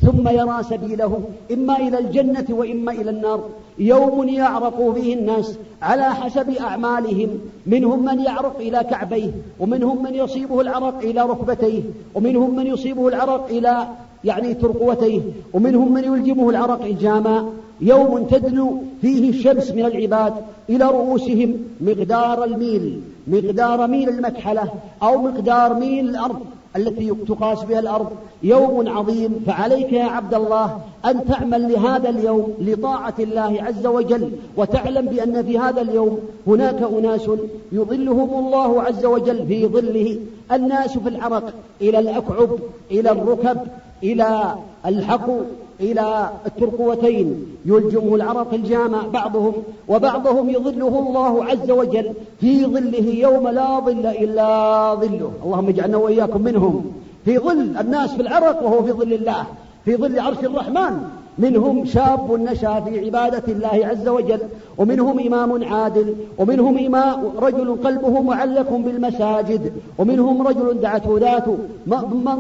ثم 0.06 0.28
يرى 0.28 0.64
سبيله 0.64 1.22
إما 1.54 1.76
إلى 1.78 2.00
الجنة 2.00 2.46
وإما 2.50 2.92
إلى 2.92 3.10
النار. 3.10 3.44
يوم 3.80 4.30
يعرق 4.30 4.92
فيه 4.94 5.14
الناس 5.14 5.58
على 5.82 6.04
حسب 6.04 6.50
أعمالهم. 6.50 7.30
منهم 7.68 8.06
من 8.06 8.20
يعرق 8.20 8.58
إلى 8.60 8.84
كعبيه 8.90 9.32
ومنهم 9.60 10.04
من 10.04 10.16
يصيبه 10.16 10.62
العرق 10.62 10.98
إلى 10.98 11.22
ركبتيه 11.22 11.82
ومنهم 12.16 12.56
من 12.56 12.68
يصيبه 12.68 13.08
العرق 13.08 13.48
إلى 13.50 13.88
يعني 14.24 14.54
ترقوتيه 14.54 15.22
ومنهم 15.54 15.94
من 15.94 16.04
يلجمه 16.04 16.50
العرق 16.50 16.82
إلجاما 16.86 17.50
يوم 17.82 18.24
تدنو 18.24 18.82
فيه 19.02 19.30
الشمس 19.30 19.72
من 19.72 19.86
العباد 19.86 20.34
إلى 20.70 20.86
رؤوسهم 20.86 21.54
مقدار 21.82 22.44
الميل 22.44 23.02
مقدار 23.28 23.88
ميل 23.88 24.10
المكحلة 24.10 24.70
أو 25.04 25.22
مقدار 25.22 25.74
ميل 25.74 26.10
الأرض. 26.10 26.40
التي 26.76 27.12
تقاس 27.28 27.64
بها 27.64 27.80
الأرض 27.80 28.10
يوم 28.44 28.90
عظيم. 28.90 29.44
فعليك 29.48 29.94
يا 29.94 30.04
عبد 30.04 30.34
الله 30.34 30.80
أن 31.06 31.26
تعمل 31.26 31.74
لهذا 31.74 32.10
اليوم 32.10 32.54
لطاعة 32.60 33.14
الله 33.20 33.58
عز 33.62 33.86
وجل 33.86 34.32
وتعلم 34.58 35.06
بأن 35.06 35.44
في 35.44 35.60
هذا 35.60 35.82
اليوم 35.82 36.20
هناك 36.48 36.82
أناس 37.00 37.30
يظلهم 37.72 38.46
الله 38.46 38.82
عز 38.82 39.06
وجل 39.06 39.48
في 39.48 39.68
ظله. 39.68 40.20
الناس 40.52 40.98
في 40.98 41.10
العرق 41.10 41.54
إلى 41.82 42.00
الأكعب 42.00 42.50
إلى 42.92 43.12
الركب 43.12 43.58
إلى 44.04 44.56
الحقو. 44.86 45.40
إلى 45.80 46.30
الترقوتين 46.46 47.46
يلجمه 47.66 48.16
العرق 48.16 48.54
الجامع 48.54 49.08
بعضهم 49.14 49.54
وبعضهم 49.88 50.50
يظله 50.50 51.00
الله 51.00 51.46
عز 51.46 51.72
وجل 51.72 52.14
في 52.40 52.66
ظله 52.66 53.08
يوم 53.10 53.48
لا 53.48 53.80
ظل 53.80 54.06
إلا 54.06 54.94
ظله. 54.96 55.32
اللهم 55.44 55.68
اجعلنا 55.68 55.98
وإياكم 55.98 56.42
منهم. 56.42 56.92
في 57.26 57.40
ظل 57.40 57.78
الناس 57.80 58.14
في 58.14 58.22
العرق 58.22 58.64
وهو 58.64 58.84
في 58.84 58.92
ظل 58.92 59.14
الله 59.14 59.46
في 59.86 59.96
ظل 59.96 60.20
عرش 60.20 60.40
الرحمن. 60.40 61.25
منهم 61.38 61.86
شاب 61.86 62.32
نشأ 62.32 62.80
في 62.80 63.06
عبادة 63.06 63.44
الله 63.48 63.88
عز 63.88 64.08
وجل 64.08 64.40
ومنهم 64.78 65.20
إمام 65.20 65.74
عادل 65.74 66.16
ومنهم 66.38 66.78
إمام 66.78 67.24
رجل 67.40 67.76
قلبه 67.84 68.22
معلق 68.22 68.72
بالمساجد 68.72 69.74
ومنهم 69.98 70.48
رجل 70.48 70.80
دعته 70.82 71.20
ذات 71.20 71.44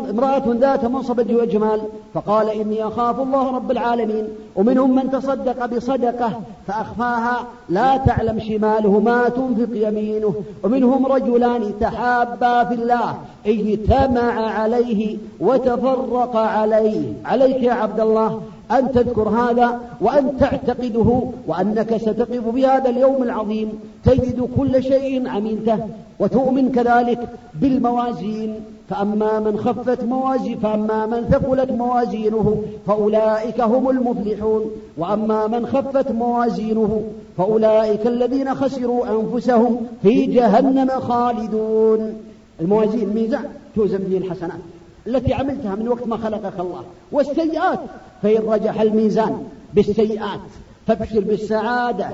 امرأة 0.09 0.43
ذات 0.47 0.85
منصب 0.85 1.31
وجمال. 1.31 1.81
فقال 2.13 2.49
إني 2.49 2.87
أخاف 2.87 3.19
الله 3.19 3.55
رب 3.55 3.71
العالمين. 3.71 4.27
ومنهم 4.55 4.95
من 4.95 5.11
تصدق 5.11 5.65
بصدقة 5.65 6.31
فأخفاها 6.67 7.47
لا 7.69 7.97
تعلم 7.97 8.39
شماله 8.39 8.99
ما 8.99 9.29
تنفق 9.29 9.69
يمينه. 9.73 10.33
ومنهم 10.63 11.05
رجلان 11.05 11.73
تحابا 11.79 12.63
في 12.63 12.73
الله 12.73 13.15
اجتمع 13.47 14.49
عليه 14.49 15.17
وتفرق 15.39 16.35
عليه. 16.35 17.13
عليك 17.25 17.63
يا 17.63 17.73
عبد 17.73 17.99
الله. 17.99 18.41
أن 18.71 18.91
تذكر 18.91 19.29
هذا 19.29 19.79
وأن 20.01 20.37
تعتقده 20.39 21.21
وأنك 21.47 21.97
ستقف 21.97 22.47
بهذا 22.47 22.89
اليوم 22.89 23.23
العظيم. 23.23 23.69
تجد 24.05 24.49
كل 24.57 24.83
شيء 24.83 25.27
عملته 25.27 25.79
وتؤمن 26.19 26.71
كذلك 26.71 27.29
بالموازين. 27.61 28.55
فأما 28.89 29.39
من 29.39 29.57
خفت 29.57 30.03
موازين 30.03 30.57
فأما 30.57 31.05
من 31.05 31.21
ثقلت 31.31 31.71
موازينه 31.71 32.63
فأولئك 32.87 33.61
هم 33.61 33.89
المفلحون. 33.89 34.61
وأما 34.97 35.47
من 35.47 35.65
خفت 35.65 36.11
موازينه 36.11 37.03
فأولئك 37.37 38.07
الذين 38.07 38.55
خسروا 38.55 39.05
أنفسهم 39.21 39.77
في 40.03 40.25
جهنم 40.25 40.89
خالدون. 40.89 42.13
الموازين 42.61 43.09
الميزان 43.09 43.45
توزن 43.75 43.97
به 43.97 44.17
الحسنات. 44.17 44.74
التي 45.07 45.33
عملتها 45.33 45.75
من 45.75 45.87
وقت 45.87 46.07
ما 46.07 46.17
خلقك 46.17 46.59
الله. 46.59 46.83
والسيئات 47.11 47.79
فإن 48.23 48.41
رجح 48.47 48.81
الميزان 48.81 49.43
بالسيئات 49.73 50.39
فابشر 50.87 51.19
بالسعادة 51.19 52.09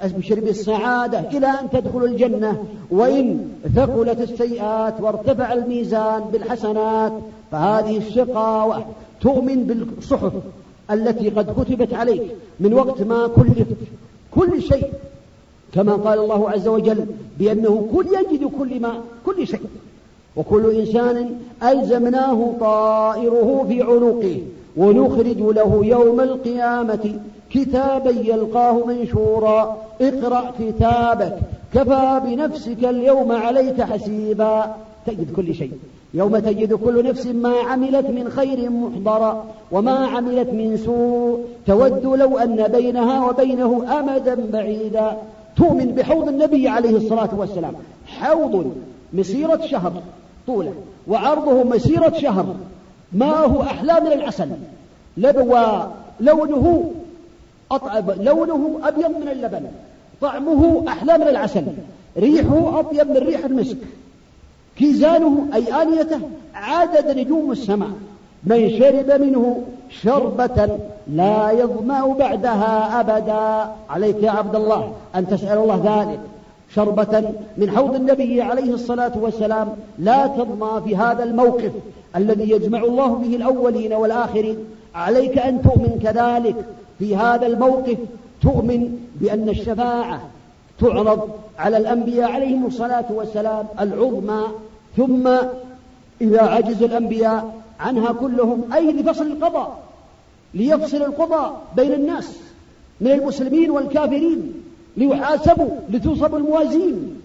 أبشر 0.00 0.40
بالسعادة 0.40 1.18
إلى 1.18 1.46
أن 1.46 1.70
تدخل 1.72 2.04
الجنة. 2.04 2.64
وإن 2.90 3.48
ثقلت 3.76 4.20
السيئات 4.20 5.00
وارتفع 5.00 5.52
الميزان 5.52 6.20
بالحسنات 6.32 7.12
فهذه 7.52 7.98
الشقاوة 7.98 8.84
تؤمن 9.20 9.64
بالصحف 9.64 10.32
التي 10.90 11.28
قد 11.28 11.62
كتبت 11.62 11.94
عليك 11.94 12.22
من 12.60 12.74
وقت 12.74 13.02
ما 13.02 13.26
كلفت 13.26 13.76
كل 14.30 14.62
شيء. 14.62 14.90
كما 15.74 15.92
قال 15.92 16.18
الله 16.18 16.50
عز 16.50 16.68
وجل 16.68 17.06
بأنه 17.38 17.88
كل 17.94 18.06
يجد 18.06 18.50
كل 18.58 18.80
ما 18.80 19.00
كل 19.26 19.46
شيء. 19.46 19.60
وكل 20.36 20.76
إنسان 20.80 21.34
ألزمناه 21.62 22.52
طائره 22.60 23.64
في 23.68 23.82
عنقه 23.82 24.40
ونخرج 24.76 25.40
له 25.40 25.80
يوم 25.84 26.20
القيامة 26.20 27.14
كتابا 27.50 28.10
يلقاه 28.10 28.86
منشورا. 28.86 29.76
اقرأ 30.00 30.52
كتابك 30.58 31.36
كفى 31.74 32.20
بنفسك 32.24 32.84
اليوم 32.84 33.32
عليك 33.32 33.82
حسيبا. 33.82 34.74
تجد 35.06 35.32
كل 35.36 35.54
شيء. 35.54 35.72
يوم 36.14 36.38
تجد 36.38 36.72
كل 36.72 37.04
نفس 37.04 37.26
ما 37.26 37.54
عملت 37.68 38.06
من 38.10 38.28
خير 38.28 38.70
محضرا 38.70 39.44
وما 39.72 40.06
عملت 40.06 40.48
من 40.48 40.76
سوء. 40.76 41.40
تود 41.66 42.06
لو 42.06 42.38
أن 42.38 42.68
بينها 42.68 43.28
وبينه 43.28 44.00
أمدا 44.00 44.34
بعيدا. 44.52 45.16
تؤمن 45.56 45.86
بحوض 45.86 46.28
النبي 46.28 46.68
عليه 46.68 46.96
الصلاة 46.96 47.30
والسلام. 47.38 47.74
حوض 48.06 48.72
مسيرة 49.12 49.60
شهر. 49.66 49.92
طوله 50.46 50.74
وعرضه 51.08 51.64
مسيرة 51.64 52.12
شهر. 52.18 52.54
ماءه 53.12 53.62
أحلى 53.62 54.00
من 54.00 54.12
العسل؟ 54.12 54.48
ولونه 55.18 56.92
أطعب 57.70 58.10
لونه 58.10 58.80
أبيض 58.82 59.10
من 59.10 59.28
اللبن. 59.28 59.66
طعمه 60.20 60.84
أحلى 60.88 61.18
من 61.18 61.28
العسل. 61.28 61.64
ريحه 62.18 62.80
أطيب 62.80 63.10
من 63.10 63.16
ريح 63.16 63.44
المسك. 63.44 63.78
كيزانه 64.76 65.46
أي 65.54 65.82
آنيته 65.82 66.20
عدد 66.54 67.18
نجوم 67.18 67.52
السماء. 67.52 67.90
من 68.44 68.70
شرب 68.78 69.20
منه 69.20 69.62
شربة 70.02 70.78
لا 71.08 71.50
يظمأ 71.50 72.06
بعدها 72.06 73.00
أبدا. 73.00 73.72
عليك 73.90 74.22
يا 74.22 74.30
عبد 74.30 74.54
الله 74.56 74.92
أن 75.14 75.26
تسأل 75.28 75.58
الله 75.58 75.76
ذلك. 75.76 76.20
شربة 76.74 77.32
من 77.56 77.70
حوض 77.70 77.94
النبي 77.94 78.42
عليه 78.42 78.74
الصلاة 78.74 79.12
والسلام 79.16 79.68
لا 79.98 80.26
تظمى 80.26 80.82
في 80.84 80.96
هذا 80.96 81.24
الموقف 81.24 81.72
الذي 82.16 82.50
يجمع 82.50 82.78
الله 82.78 83.14
به 83.14 83.36
الأولين 83.36 83.92
والآخرين. 83.92 84.56
عليك 84.94 85.38
أن 85.38 85.62
تؤمن 85.62 86.00
كذلك. 86.02 86.56
في 86.98 87.16
هذا 87.16 87.46
الموقف 87.46 87.98
تؤمن 88.42 88.98
بأن 89.20 89.48
الشفاعة 89.48 90.20
تعرض 90.80 91.30
على 91.58 91.76
الأنبياء 91.76 92.30
عليهم 92.30 92.66
الصلاة 92.66 93.04
والسلام 93.10 93.66
العظمى. 93.80 94.42
ثم 94.96 95.28
إذا 96.20 96.42
عجز 96.42 96.82
الأنبياء 96.82 97.54
عنها 97.80 98.12
كلهم 98.12 98.72
أي 98.74 98.92
لفصل 98.92 99.26
القضاء؟ 99.26 99.78
ليفصل 100.54 100.96
القضاء 100.96 101.60
بين 101.76 101.92
الناس 101.92 102.38
من 103.00 103.10
المسلمين 103.10 103.70
والكافرين. 103.70 104.61
ليحاسبوا 104.96 105.70
لتوصب 105.90 106.34
الموازين. 106.34 107.20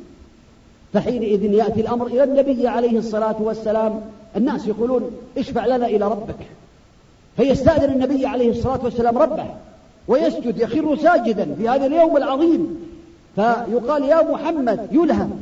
فحينئذ 0.94 1.44
يأتي 1.44 1.82
الأمر 1.82 2.08
إلى 2.08 2.24
النبي 2.24 2.68
عليه 2.68 2.98
الصلاة 2.98 3.36
والسلام. 3.40 4.02
الناس 4.36 4.68
يقولون 4.68 5.12
اشفع 5.38 5.66
لنا 5.66 5.88
إلى 5.88 6.06
ربك. 6.06 6.36
فيستأذن 7.38 7.94
النبي 7.94 8.26
عليه 8.26 8.50
الصلاة 8.50 8.80
والسلام 8.84 9.18
ربه 9.18 9.46
ويسجد 10.08 10.58
يخر 10.58 10.96
ساجدا 10.96 11.56
في 11.58 11.70
هذا 11.70 11.86
اليوم 11.86 12.18
العظيم. 12.18 12.80
فيقال 13.36 14.04
يا 14.04 14.32
محمد 14.32 14.88
يلهم. 14.92 15.42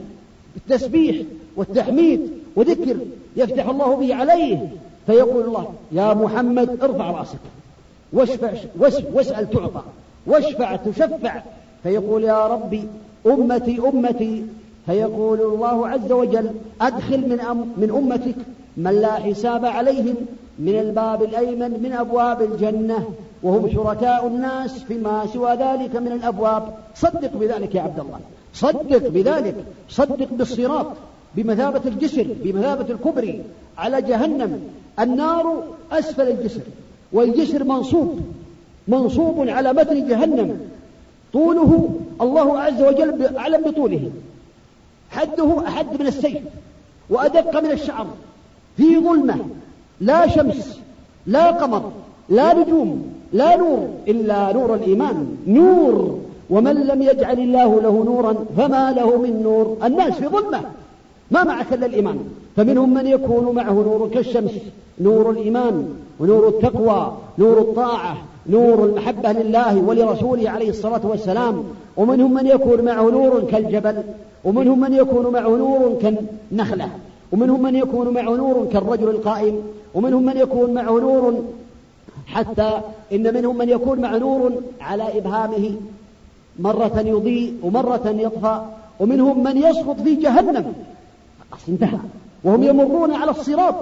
بالتسبيح 0.55 1.25
والتحميد 1.55 2.29
وذكر 2.55 2.97
يفتح 3.37 3.69
الله 3.69 3.95
به 3.95 4.15
عليه. 4.15 4.67
فيقول 5.05 5.45
الله 5.45 5.73
يا 5.91 6.13
محمد 6.13 6.83
ارفع 6.83 7.11
رأسك 7.11 7.39
واشفع 8.13 8.51
واسأل 9.13 9.49
تعطى 9.49 9.81
واشفع 10.27 10.75
تشفع. 10.75 11.41
فيقول 11.85 12.23
يا 12.23 12.47
ربي 12.47 12.83
أمتي 13.27 13.79
أمتي. 13.79 14.45
فيقول 14.85 15.41
الله 15.41 15.87
عز 15.87 16.11
وجل 16.11 16.49
أدخل 16.81 17.29
من, 17.29 17.39
أم 17.39 17.57
من 17.77 17.89
أمتك 17.89 18.35
من 18.77 18.91
لا 18.91 19.13
حساب 19.13 19.65
عليهم 19.65 20.15
من 20.59 20.79
الباب 20.79 21.23
الأيمن 21.23 21.71
من 21.83 21.93
أبواب 21.93 22.41
الجنة 22.41 23.09
وهم 23.43 23.69
شركاء 23.73 24.27
الناس 24.27 24.83
فيما 24.83 25.25
سوى 25.33 25.51
ذلك 25.51 25.95
من 25.95 26.11
الأبواب. 26.11 26.63
صدق 26.95 27.37
بذلك 27.37 27.75
يا 27.75 27.81
عبد 27.81 27.99
الله. 27.99 28.19
صدق 28.53 29.07
بذلك. 29.07 29.55
صدق 29.89 30.27
بالصراط 30.31 30.87
بمثابة 31.35 31.81
الجسر 31.85 32.27
بمثابة 32.43 32.93
الكبري 32.93 33.41
على 33.77 34.01
جهنم. 34.01 34.59
النار 34.99 35.63
أسفل 35.91 36.27
الجسر 36.27 36.61
والجسر 37.13 37.63
منصوب 37.63 38.19
منصوب 38.87 39.49
على 39.49 39.73
متن 39.73 40.07
جهنم. 40.07 40.59
طوله 41.35 41.71
الله 42.21 42.47
عز 42.59 42.81
وجل 42.81 43.37
أعلم 43.37 43.61
بطوله. 43.61 44.03
حده 45.09 45.49
أحد 45.67 45.85
من 45.99 46.07
السيف 46.07 46.43
وأدق 47.09 47.63
من 47.63 47.71
الشعر. 47.71 48.07
في 48.77 48.99
ظلمة 48.99 49.37
لا 50.01 50.27
شمس 50.27 50.79
لا 51.27 51.45
قمر 51.51 51.91
لا 52.29 52.53
نجوم 52.53 53.13
لا 53.33 53.57
نور 53.57 53.79
إلا 54.07 54.53
نور 54.53 54.75
الإيمان. 54.75 55.37
نور. 55.47 56.19
ومن 56.49 56.75
لم 56.75 57.01
يجعل 57.01 57.39
الله 57.39 57.81
له 57.81 58.03
نورا 58.03 58.33
فما 58.57 58.91
له 58.91 59.17
من 59.17 59.43
نور. 59.43 59.77
الناس 59.83 60.13
في 60.13 60.27
ظلمة. 60.27 60.61
ما 61.31 61.43
معك 61.43 61.73
إلا 61.73 61.85
الإيمان. 61.85 62.19
فمنهم 62.55 62.93
من 62.93 63.07
يكون 63.07 63.55
معه 63.55 63.73
نور 63.73 64.09
كالشمس. 64.13 64.51
نور 65.01 65.29
الإيمان 65.29 65.75
ونور 66.19 66.47
التقوى 66.47 67.17
نور 67.37 67.57
الطاعة. 67.59 68.17
نور 68.49 68.85
المحبة 68.85 69.31
لله 69.31 69.77
ولرسوله 69.77 70.49
عليه 70.49 70.69
الصلاة 70.69 71.01
والسلام. 71.03 71.63
ومنهم 71.97 72.33
من 72.33 72.47
يكون 72.47 72.81
معه 72.81 73.09
نور 73.09 73.43
كالجبل 73.51 74.03
ومنهم 74.43 74.79
من 74.79 74.93
يكون 74.93 75.33
معه 75.33 75.49
نور 75.49 75.97
كالنخلة 76.01 76.89
ومنهم 77.31 77.63
من 77.63 77.75
يكون 77.75 78.13
معه 78.13 78.35
نور 78.35 78.67
كالرجل 78.73 79.09
القائم 79.09 79.61
ومنهم 79.93 80.25
من 80.25 80.37
يكون 80.37 80.73
معه 80.73 80.99
نور 80.99 81.43
حتى 82.27 82.81
إن 83.13 83.33
منهم 83.33 83.57
من 83.57 83.69
يكون 83.69 83.99
معه 83.99 84.17
نور 84.17 84.51
على 84.81 85.17
إبهامه. 85.17 85.75
مرة 86.59 86.99
يضيء 87.05 87.53
ومرة 87.63 88.15
يطفى 88.17 88.61
ومنهم 88.99 89.43
من 89.43 89.57
يسقط 89.57 90.01
في 90.01 90.15
جهنم. 90.15 90.73
انتهى. 91.69 91.97
وهم 92.43 92.63
يمرون 92.63 93.13
على 93.13 93.31
الصراط 93.31 93.75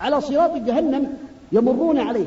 على 0.00 0.20
صراط 0.20 0.56
جهنم 0.56 1.06
يمرون 1.52 1.98
عليه. 1.98 2.26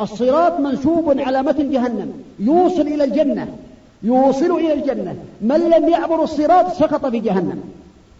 الصراط 0.00 0.60
منسوب 0.60 1.20
على 1.20 1.42
متن 1.42 1.70
جهنم. 1.70 2.12
يوصل 2.38 2.80
إلى 2.80 3.04
الجنة. 3.04 3.56
يوصل 4.02 4.50
إلى 4.50 4.72
الجنة. 4.72 5.16
من 5.40 5.60
لم 5.60 5.88
يعبر 5.88 6.22
الصراط 6.22 6.72
سقط 6.72 7.06
في 7.06 7.18
جهنم. 7.18 7.60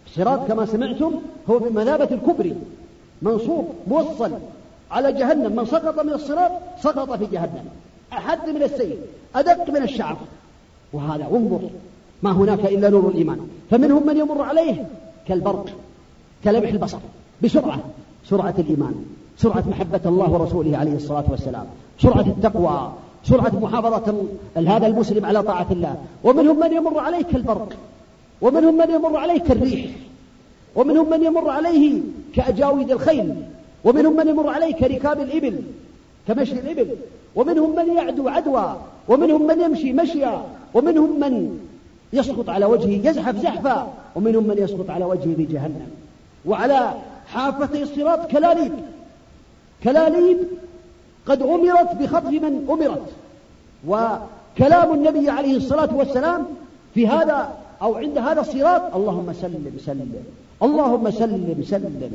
الصراط 0.07 0.47
كما 0.47 0.65
سمعتم 0.65 1.11
هو 1.49 1.59
بمثابة 1.59 2.07
الكبري 2.11 2.55
منصوب 3.21 3.67
موصل 3.87 4.31
على 4.91 5.13
جهنم. 5.13 5.55
من 5.55 5.65
سقط 5.65 5.99
من 5.99 6.13
الصراط 6.13 6.51
سقط 6.81 7.11
في 7.11 7.25
جهنم. 7.25 7.65
أحد 8.13 8.49
من 8.49 8.63
السيف 8.63 8.99
أدق 9.35 9.69
من 9.69 9.83
الشعر. 9.83 10.17
وهذا 10.93 11.27
انظر. 11.31 11.69
ما 12.23 12.31
هناك 12.31 12.65
إلا 12.65 12.89
نور 12.89 13.07
الإيمان. 13.07 13.47
فمنهم 13.71 14.07
من 14.07 14.17
يمر 14.17 14.41
عليه 14.41 14.87
كالبرق 15.27 15.65
كلمح 16.43 16.69
البصر. 16.69 16.99
بسرعة. 17.43 17.79
سرعة 18.29 18.53
الإيمان. 18.59 19.05
سرعة 19.41 19.63
محبة 19.69 20.01
الله 20.05 20.31
ورسوله 20.31 20.77
عليه 20.77 20.95
الصلاة 20.95 21.23
والسلام. 21.29 21.65
سرعة 22.01 22.27
التقوى. 22.27 22.91
سرعة 23.23 23.59
محافظة 23.61 24.23
هذا 24.55 24.87
المسلم 24.87 25.25
على 25.25 25.43
طاعة 25.43 25.67
الله. 25.71 25.95
ومنهم 26.23 26.59
من 26.59 26.73
يمر 26.73 26.99
عليه 26.99 27.21
كالبرق 27.21 27.73
ومنهم 28.41 28.77
من 28.77 28.89
يمر 28.91 29.17
عليه 29.17 29.39
كالريح 29.39 29.85
ومنهم 30.75 31.09
من 31.09 31.23
يمر 31.23 31.49
عليه 31.49 32.01
كأجاويد 32.35 32.91
الخيل. 32.91 33.35
ومنهم 33.83 34.15
من 34.15 34.27
يمر 34.27 34.49
عليه 34.49 34.73
كركاب 34.75 35.19
الإبل 35.21 35.61
كمشي 36.27 36.59
الإبل. 36.59 36.95
ومنهم 37.35 37.75
من 37.75 37.95
يعدو 37.97 38.27
عدوى. 38.27 38.75
ومنهم 39.07 39.47
من 39.47 39.61
يمشي 39.61 39.93
مشيا. 39.93 40.41
ومنهم 40.73 41.19
من 41.19 41.59
يسقط 42.13 42.49
على 42.49 42.65
وجهه 42.65 43.09
يزحف 43.09 43.35
زحفا. 43.35 43.93
ومنهم 44.15 44.43
من 44.47 44.57
يسقط 44.57 44.89
على 44.89 45.05
وجهه 45.05 45.35
في 45.35 45.43
جهنم 45.43 45.87
وعلى 46.45 46.93
حافتي 47.27 47.83
الصراط 47.83 48.31
كلاليب. 48.31 48.71
كلاليب 49.83 50.37
قد 51.25 51.41
أمرت 51.41 51.95
بخطف 51.95 52.31
من 52.31 52.65
أمرت. 52.69 53.07
وكلام 53.87 54.93
النبي 54.93 55.29
عليه 55.29 55.57
الصلاة 55.57 55.89
والسلام 55.95 56.45
في 56.93 57.07
هذا 57.07 57.53
أو 57.81 57.95
عند 57.95 58.17
هذا 58.17 58.41
الصراط 58.41 58.95
اللهم 58.95 59.33
سلم 59.33 59.77
سلم 59.85 60.13
اللهم 60.63 61.11
سلم 61.11 61.63
سلم 61.63 62.11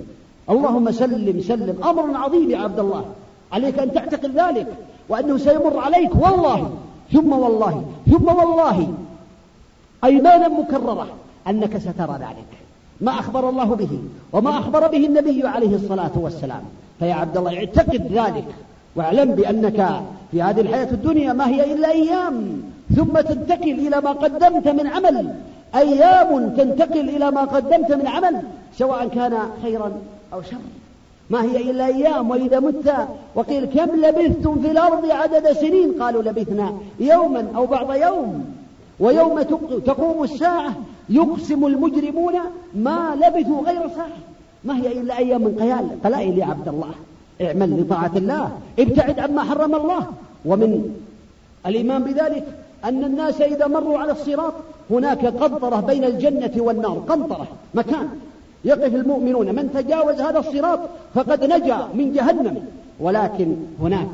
اللهم 0.50 0.90
سلم 0.90 1.40
سلم. 1.40 1.76
أمر 1.84 2.16
عظيم 2.16 2.50
يا 2.50 2.58
عبد 2.58 2.78
الله. 2.78 3.04
عليك 3.52 3.78
أن 3.78 3.92
تعتقد 3.92 4.38
ذلك 4.38 4.66
وأنه 5.08 5.38
سيمر 5.38 5.78
عليك 5.78 6.14
والله. 6.14 6.70
ثم 7.12 7.32
والله 7.32 7.84
ثم 8.10 8.26
والله. 8.28 8.94
أيمانا 10.04 10.48
مكررة 10.48 11.08
أنك 11.48 11.78
سترى 11.78 12.12
ذلك. 12.12 12.50
ما 13.00 13.12
أخبر 13.12 13.48
الله 13.48 13.64
به 13.64 13.98
وما 14.32 14.58
أخبر 14.58 14.86
به 14.88 15.06
النبي 15.06 15.46
عليه 15.46 15.74
الصلاة 15.76 16.10
والسلام. 16.16 16.62
فيا 16.98 17.14
عبد 17.14 17.36
الله 17.36 17.58
اعتقد 17.58 18.12
ذلك. 18.12 18.44
واعلم 18.96 19.34
بأنك 19.34 20.02
في 20.30 20.42
هذه 20.42 20.60
الحياة 20.60 20.90
الدنيا 20.90 21.32
ما 21.32 21.48
هي 21.48 21.72
إلا 21.72 21.90
أيام. 21.90 22.62
ثم 22.96 23.20
تنتقل 23.20 23.86
إلى 23.86 24.00
ما 24.00 24.12
قدمت 24.12 24.68
من 24.68 24.86
عمل. 24.86 25.34
أيام 25.74 26.48
تنتقل 26.48 27.08
إلى 27.08 27.30
ما 27.30 27.40
قدمت 27.40 27.92
من 27.92 28.06
عمل 28.06 28.42
سواء 28.78 29.08
كان 29.08 29.38
خيرا 29.62 29.92
أو 30.32 30.42
شرا. 30.42 30.58
ما 31.30 31.42
هي 31.42 31.70
إلا 31.70 31.86
أيام 31.86 32.30
وإذا 32.30 32.60
مت 32.60 32.94
وقيل 33.34 33.64
كم 33.64 34.04
لبثتم 34.04 34.62
في 34.62 34.70
الأرض 34.70 35.10
عدد 35.10 35.52
سنين؟ 35.52 36.02
قالوا 36.02 36.22
لبثنا 36.22 36.74
يوما 37.00 37.46
أو 37.56 37.66
بعض 37.66 37.94
يوم. 37.94 38.44
ويوم 39.00 39.42
تقوم 39.86 40.24
الساعة 40.24 40.74
يقسم 41.08 41.66
المجرمون 41.66 42.34
ما 42.74 43.16
لبثوا 43.16 43.62
غير 43.62 43.88
ساعة 43.88 44.18
ما 44.64 44.76
هي 44.76 45.00
إلا 45.00 45.18
أيام 45.18 45.42
من 45.42 45.56
قيال. 45.60 45.88
قلائل 46.04 46.38
يا 46.38 46.44
عبد 46.44 46.68
الله 46.68 46.90
اعمل 47.42 47.80
لطاعة 47.80 48.12
الله 48.16 48.58
ابتعد 48.78 49.18
عما 49.18 49.42
حرم 49.42 49.74
الله. 49.74 50.06
ومن 50.44 50.94
الإيمان 51.66 52.02
بذلك 52.02 52.44
أن 52.84 53.04
الناس 53.04 53.40
إذا 53.40 53.66
مروا 53.66 53.98
على 53.98 54.12
الصراط 54.12 54.52
هناك 54.90 55.26
قنطرة 55.26 55.80
بين 55.80 56.04
الجنة 56.04 56.52
والنار 56.56 57.04
قنطرة 57.08 57.46
مكان. 57.74 58.08
يقف 58.64 58.94
المؤمنون 58.94 59.54
من 59.54 59.70
تجاوز 59.74 60.20
هذا 60.20 60.38
الصراط 60.38 60.80
فقد 61.14 61.44
نجا 61.44 61.88
من 61.94 62.12
جهنم. 62.12 62.66
ولكن 63.00 63.56
هناك 63.80 64.08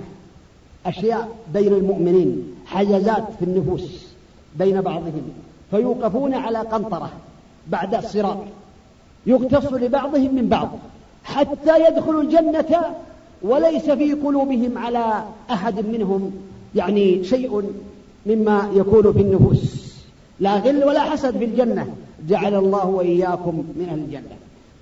أشياء 0.86 1.28
بين 1.54 1.72
المؤمنين 1.72 2.54
حجزات 2.66 3.24
في 3.38 3.44
النفوس. 3.44 4.09
بين 4.58 4.80
بعضهم 4.80 5.22
فيوقفون 5.70 6.34
على 6.34 6.58
قنطرة 6.58 7.10
بعد 7.66 7.94
الصراط 7.94 8.38
يقتص 9.26 9.72
لبعضهم 9.72 10.34
من 10.34 10.48
بعض 10.48 10.68
حتى 11.24 11.86
يدخلوا 11.86 12.22
الجنة 12.22 12.94
وليس 13.42 13.90
في 13.90 14.12
قلوبهم 14.12 14.78
على 14.78 15.24
أحد 15.50 15.86
منهم 15.86 16.32
يعني 16.74 17.24
شيء 17.24 17.72
مما 18.26 18.70
يكون 18.74 19.12
في 19.12 19.20
النفوس. 19.20 19.94
لا 20.40 20.54
غل 20.54 20.84
ولا 20.84 21.00
حسد 21.00 21.36
في 21.36 21.44
الجنة. 21.44 21.86
جعل 22.28 22.54
الله 22.54 22.86
وإياكم 22.86 23.54
من 23.76 23.86
أهل 23.90 23.98
الجنة. 23.98 24.36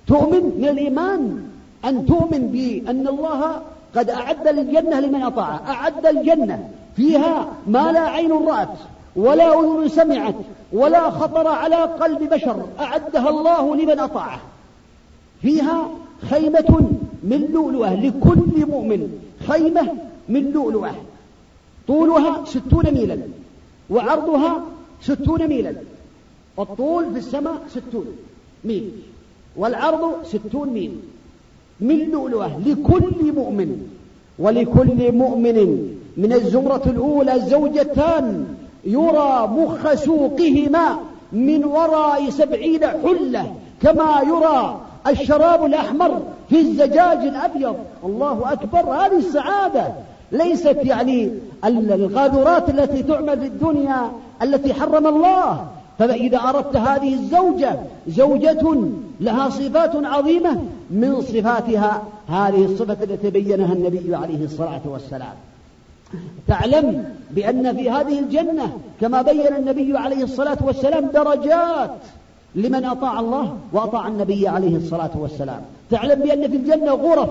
تؤمن 0.07 0.57
من 0.57 0.67
الإيمان 0.67 1.43
أن 1.85 2.05
تؤمن 2.05 2.47
بأن 2.47 3.07
الله 3.07 3.61
قد 3.95 4.09
أعد 4.09 4.47
الجنة 4.47 4.99
لمن 4.99 5.21
أطاع 5.21 5.59
أعد 5.67 6.05
الجنة 6.05 6.69
فيها 6.95 7.47
ما 7.67 7.91
لا 7.91 7.99
عين 7.99 8.31
رأت. 8.31 8.77
ولا 9.15 9.59
أذن 9.59 9.87
سمعت 9.87 10.35
ولا 10.73 11.09
خطر 11.09 11.47
على 11.47 11.75
قلب 11.75 12.29
بشر 12.33 12.65
أعدها 12.79 13.29
الله 13.29 13.75
لمن 13.75 13.99
أطاعه. 13.99 14.41
فيها 15.41 15.89
خيمة 16.21 16.89
من 17.23 17.47
لؤلؤة 17.53 17.93
لكل 17.93 18.65
مؤمن. 18.65 19.19
خيمة 19.47 19.93
من 20.29 20.51
لؤلؤة. 20.51 20.91
طولها 21.87 22.45
ستون 22.45 22.91
ميلا 22.91 23.17
وعرضها 23.89 24.61
ستون 25.01 25.47
ميلا 25.47 25.73
الطول 26.59 27.11
في 27.13 27.19
السماء 27.19 27.61
ستون 27.69 28.05
ميل 28.63 28.91
والعرض 29.55 30.23
ستون 30.23 30.69
ميل. 30.69 30.99
من 31.81 32.11
لؤلؤة 32.11 32.59
لكل 32.65 33.33
مؤمن. 33.33 33.87
ولكل 34.39 35.11
مؤمن 35.11 35.57
من 36.17 36.33
الزمرة 36.33 36.81
الأولى 36.85 37.33
الزوجتان 37.33 38.55
يرى 38.83 39.47
مخ 39.47 39.93
سوقهما 39.93 40.99
من 41.31 41.65
وراء 41.65 42.29
سبعين 42.29 42.87
حلة 42.87 43.53
كما 43.81 44.21
يرى 44.27 44.81
الشراب 45.07 45.65
الأحمر 45.65 46.21
في 46.49 46.59
الزجاج 46.59 47.17
الأبيض. 47.17 47.75
الله 48.03 48.53
أكبر 48.53 48.79
هذه 48.79 49.17
السعادة. 49.17 49.87
ليست 50.31 50.77
يعني 50.83 51.31
الغادرات 51.65 52.69
التي 52.69 53.03
تعمل 53.03 53.39
في 53.39 53.47
الدنيا 53.47 54.11
التي 54.41 54.73
حرم 54.73 55.07
الله. 55.07 55.65
فإذا 55.99 56.37
أردت 56.37 56.75
هذه 56.75 57.13
الزوجة 57.13 57.79
زوجة 58.07 58.77
لها 59.19 59.49
صفات 59.49 59.91
عظيمة 59.95 60.61
من 60.91 61.21
صفاتها 61.21 62.03
هذه 62.27 62.65
الصفة 62.65 62.97
التي 63.03 63.29
بينها 63.29 63.73
النبي 63.73 64.15
عليه 64.15 64.45
الصلاة 64.45 64.81
والسلام. 64.85 65.48
تعلم 66.47 67.15
بأن 67.31 67.75
في 67.75 67.89
هذه 67.89 68.19
الجنة 68.19 68.77
كما 69.01 69.21
بين 69.21 69.55
النبي 69.55 69.97
عليه 69.97 70.23
الصلاة 70.23 70.57
والسلام 70.61 71.05
درجات 71.05 71.91
لمن 72.55 72.85
أطاع 72.85 73.19
الله 73.19 73.57
وأطاع 73.73 74.07
النبي 74.07 74.47
عليه 74.47 74.75
الصلاة 74.75 75.11
والسلام. 75.15 75.61
تعلم 75.91 76.21
بأن 76.21 76.47
في 76.47 76.57
الجنة 76.57 76.91
غرف 76.91 77.29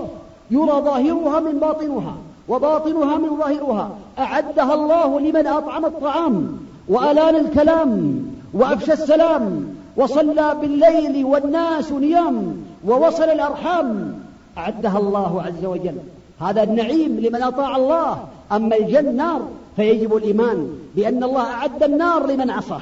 يرى 0.51 0.65
ظاهرها 0.65 1.39
من 1.39 1.59
باطنها 1.59 2.15
وباطنها 2.47 3.17
من 3.17 3.37
ظاهرها. 3.37 3.89
أعدها 4.19 4.73
الله 4.73 5.19
لمن 5.19 5.47
أطعم 5.47 5.85
الطعام 5.85 6.57
وألان 6.87 7.35
الكلام 7.35 8.21
وأفشى 8.53 8.93
السلام 8.93 9.75
وصلى 9.97 10.55
بالليل 10.61 11.25
والناس 11.25 11.91
نيام 11.91 12.57
ووصل 12.87 13.23
الأرحام. 13.23 14.19
أعدها 14.57 14.97
الله 14.97 15.41
عز 15.41 15.65
وجل. 15.65 15.97
هذا 16.39 16.63
النعيم 16.63 17.19
لمن 17.19 17.43
أطاع 17.43 17.75
الله. 17.75 18.27
أما 18.51 18.75
الجنة 18.75 19.11
نار 19.11 19.41
فيجب 19.75 20.15
الإيمان 20.15 20.69
بأن 20.95 21.23
الله 21.23 21.41
أعد 21.41 21.83
النار 21.83 22.27
لمن 22.27 22.49
عصاه. 22.49 22.81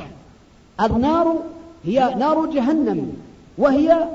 النار 0.81 1.35
هي 1.85 2.15
نار 2.19 2.45
جهنم 2.45 3.13
وهي 3.57 4.07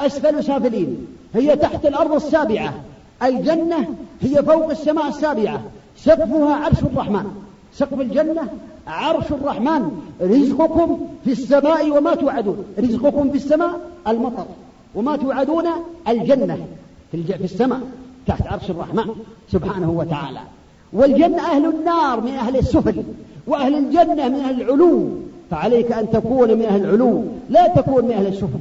أسفل 0.00 0.44
سافلين. 0.44 1.06
هي 1.34 1.56
تحت 1.56 1.86
الأرض 1.86 2.12
السابعة. 2.14 2.74
الجنة 3.22 3.88
هي 4.20 4.42
فوق 4.42 4.70
السماء 4.70 5.08
السابعة. 5.08 5.62
سقفها 5.96 6.54
عرش 6.54 6.82
الرحمن. 6.82 7.24
سقف 7.74 8.00
الجنة 8.00 8.48
عرش 8.86 9.30
الرحمن. 9.30 9.90
رزقكم 10.20 11.08
في 11.24 11.32
السماء 11.32 11.90
وما 11.90 12.14
توعدون. 12.14 12.64
رزقكم 12.78 13.30
في 13.30 13.36
السماء 13.36 13.80
المطر 14.08 14.46
وما 14.94 15.16
توعدون 15.16 15.64
الجنة 16.08 16.66
في 17.12 17.44
السماء. 17.44 17.80
تحت 18.26 18.46
عرش 18.46 18.70
الرحمن 18.70 19.04
سبحانه 19.52 19.90
وتعالى. 19.90 20.40
والجنة 20.92 21.42
أهل 21.42 21.66
النار 21.66 22.20
من 22.20 22.32
أهل 22.32 22.56
السفل 22.56 23.02
وأهل 23.46 23.74
الجنة 23.74 24.28
من 24.28 24.34
أهل 24.34 24.62
العلو. 24.62 25.08
فعليك 25.50 25.92
أن 25.92 26.10
تكون 26.10 26.54
من 26.54 26.62
أهل 26.62 26.84
العلو 26.84 27.24
لا 27.48 27.68
تكون 27.68 28.04
من 28.04 28.12
أهل 28.12 28.26
السفل. 28.26 28.60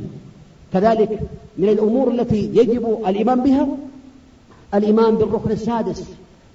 كذلك 0.74 1.20
من 1.58 1.70
الأمور 1.70 2.12
التي 2.12 2.50
يجب 2.54 2.98
الإيمان 3.08 3.40
بها 3.40 3.68
الإيمان 4.74 5.16
بالركن 5.16 5.52
السادس. 5.52 6.04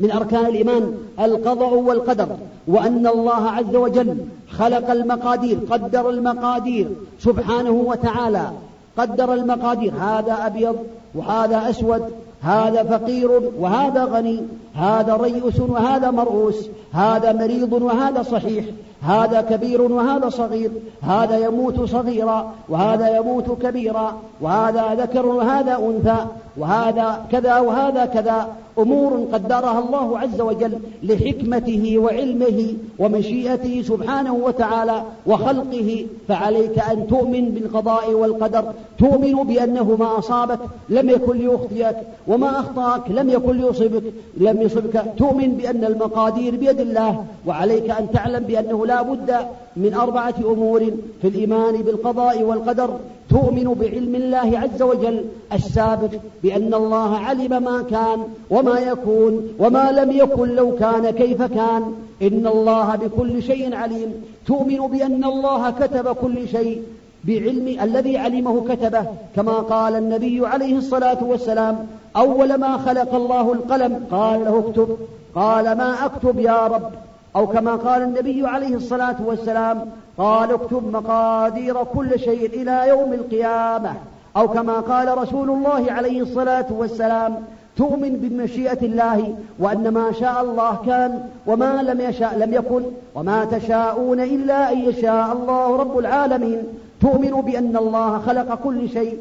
من 0.00 0.10
أركان 0.10 0.46
الإيمان 0.46 0.94
القضاء 1.20 1.74
والقدر. 1.74 2.28
وأن 2.66 3.06
الله 3.06 3.50
عز 3.50 3.76
وجل 3.76 4.16
خلق 4.50 4.90
المقادير 4.90 5.58
قدر 5.70 6.10
المقادير 6.10 6.88
سبحانه 7.20 7.70
وتعالى. 7.70 8.50
قدر 8.98 9.34
المقادير 9.34 9.92
هذا 9.94 10.46
أبيض 10.46 10.76
وهذا 11.14 11.70
أسود 11.70 12.02
هذا 12.42 12.82
فقير 12.82 13.30
وهذا 13.58 14.04
غني 14.04 14.42
هذا 14.74 15.16
ريس 15.16 15.60
وهذا 15.60 16.10
مرؤوس 16.10 16.68
هذا 16.92 17.32
مريض 17.32 17.72
وهذا 17.72 18.22
صحيح. 18.22 18.64
هذا 19.04 19.40
كبير 19.40 19.82
وهذا 19.82 20.28
صغير 20.28 20.70
هذا 21.02 21.38
يموت 21.38 21.80
صغيرا 21.80 22.52
وهذا 22.68 23.16
يموت 23.16 23.62
كبيرا 23.62 24.20
وهذا 24.40 24.94
ذكر 24.94 25.26
وهذا 25.26 25.78
أنثى 25.78 26.26
وهذا 26.56 27.26
كذا 27.32 27.58
وهذا 27.58 28.04
كذا. 28.04 28.48
أمور 28.78 29.26
قدرها 29.32 29.78
الله 29.78 30.18
عز 30.18 30.40
وجل 30.40 30.78
لحكمته 31.02 31.98
وعلمه 31.98 32.74
ومشيئته 32.98 33.82
سبحانه 33.82 34.34
وتعالى 34.34 35.02
وخلقه. 35.26 36.06
فعليك 36.28 36.78
أن 36.78 37.06
تؤمن 37.06 37.44
بالقضاء 37.50 38.12
والقدر. 38.12 38.64
تؤمن 38.98 39.34
بأنه 39.34 39.96
ما 40.00 40.18
أصابك 40.18 40.58
لم 40.88 41.10
يكن 41.10 41.36
ليخطئك 41.38 41.96
وما 42.28 42.60
أخطأك 42.60 43.10
لم 43.10 43.30
يكن 43.30 43.56
ليصبك 43.56 44.02
لم 44.36 44.62
يصبك 44.62 45.04
تؤمن 45.18 45.52
بأن 45.52 45.84
المقادير 45.84 46.56
بيد 46.56 46.80
الله 46.80 47.24
وعليك 47.46 47.90
أن 47.90 48.06
تعلم 48.12 48.44
بأنه 48.44 48.86
لا 48.86 48.93
بد 49.02 49.36
من 49.76 49.94
أربعة 49.94 50.34
أمور 50.44 50.90
في 51.22 51.28
الإيمان 51.28 51.82
بالقضاء 51.82 52.42
والقدر 52.42 52.90
تؤمن 53.30 53.74
بعلم 53.80 54.14
الله 54.14 54.58
عز 54.58 54.82
وجل 54.82 55.24
السابق 55.52 56.10
بأن 56.42 56.74
الله 56.74 57.16
علم 57.16 57.62
ما 57.62 57.82
كان 57.90 58.24
وما 58.50 58.78
يكون 58.78 59.48
وما 59.58 59.92
لم 59.92 60.10
يكن 60.10 60.48
لو 60.48 60.76
كان 60.76 61.10
كيف 61.10 61.42
كان. 61.42 61.94
إن 62.22 62.46
الله 62.46 62.96
بكل 62.96 63.42
شيء 63.42 63.74
عليم. 63.74 64.14
تؤمن 64.46 64.86
بأن 64.86 65.24
الله 65.24 65.70
كتب 65.70 66.08
كل 66.08 66.48
شيء 66.48 66.82
بعلم 67.24 67.76
الذي 67.82 68.18
علمه 68.18 68.64
كتبه. 68.68 69.06
كما 69.36 69.52
قال 69.52 69.96
النبي 69.96 70.46
عليه 70.46 70.78
الصلاة 70.78 71.24
والسلام 71.24 71.86
أول 72.16 72.54
ما 72.54 72.76
خلق 72.76 73.14
الله 73.14 73.52
القلم. 73.52 74.06
قال 74.10 74.44
له 74.44 74.64
اكتب. 74.68 74.96
قال 75.34 75.64
ما 75.64 76.04
أكتب 76.04 76.38
يا 76.38 76.66
رب. 76.66 76.90
أو 77.36 77.46
كما 77.46 77.74
قال 77.74 78.02
النبي 78.02 78.46
عليه 78.46 78.74
الصلاة 78.74 79.16
والسلام 79.24 79.90
قال 80.18 80.52
اكتب 80.52 80.92
مقادير 80.92 81.84
كل 81.84 82.18
شيء 82.18 82.62
إلى 82.62 82.88
يوم 82.88 83.12
القيامة. 83.12 83.94
أو 84.36 84.48
كما 84.48 84.72
قال 84.80 85.18
رسول 85.18 85.50
الله 85.50 85.92
عليه 85.92 86.22
الصلاة 86.22 86.66
والسلام 86.70 87.36
تؤمن 87.76 88.10
بمشيئة 88.10 88.86
الله 88.86 89.34
وأن 89.58 89.88
ما 89.88 90.12
شاء 90.12 90.42
الله 90.42 90.78
كان 90.86 91.28
وما 91.46 91.82
لم 91.82 92.00
يشاء 92.00 92.38
لم 92.38 92.54
يكن 92.54 92.82
وما 93.14 93.44
تشاءون 93.44 94.20
إلا 94.20 94.72
أن 94.72 94.78
يشاء 94.78 95.32
الله 95.32 95.76
رب 95.76 95.98
العالمين. 95.98 96.62
تؤمن 97.00 97.30
بأن 97.30 97.76
الله 97.76 98.18
خلق 98.18 98.54
كل 98.54 98.88
شيء 98.88 99.18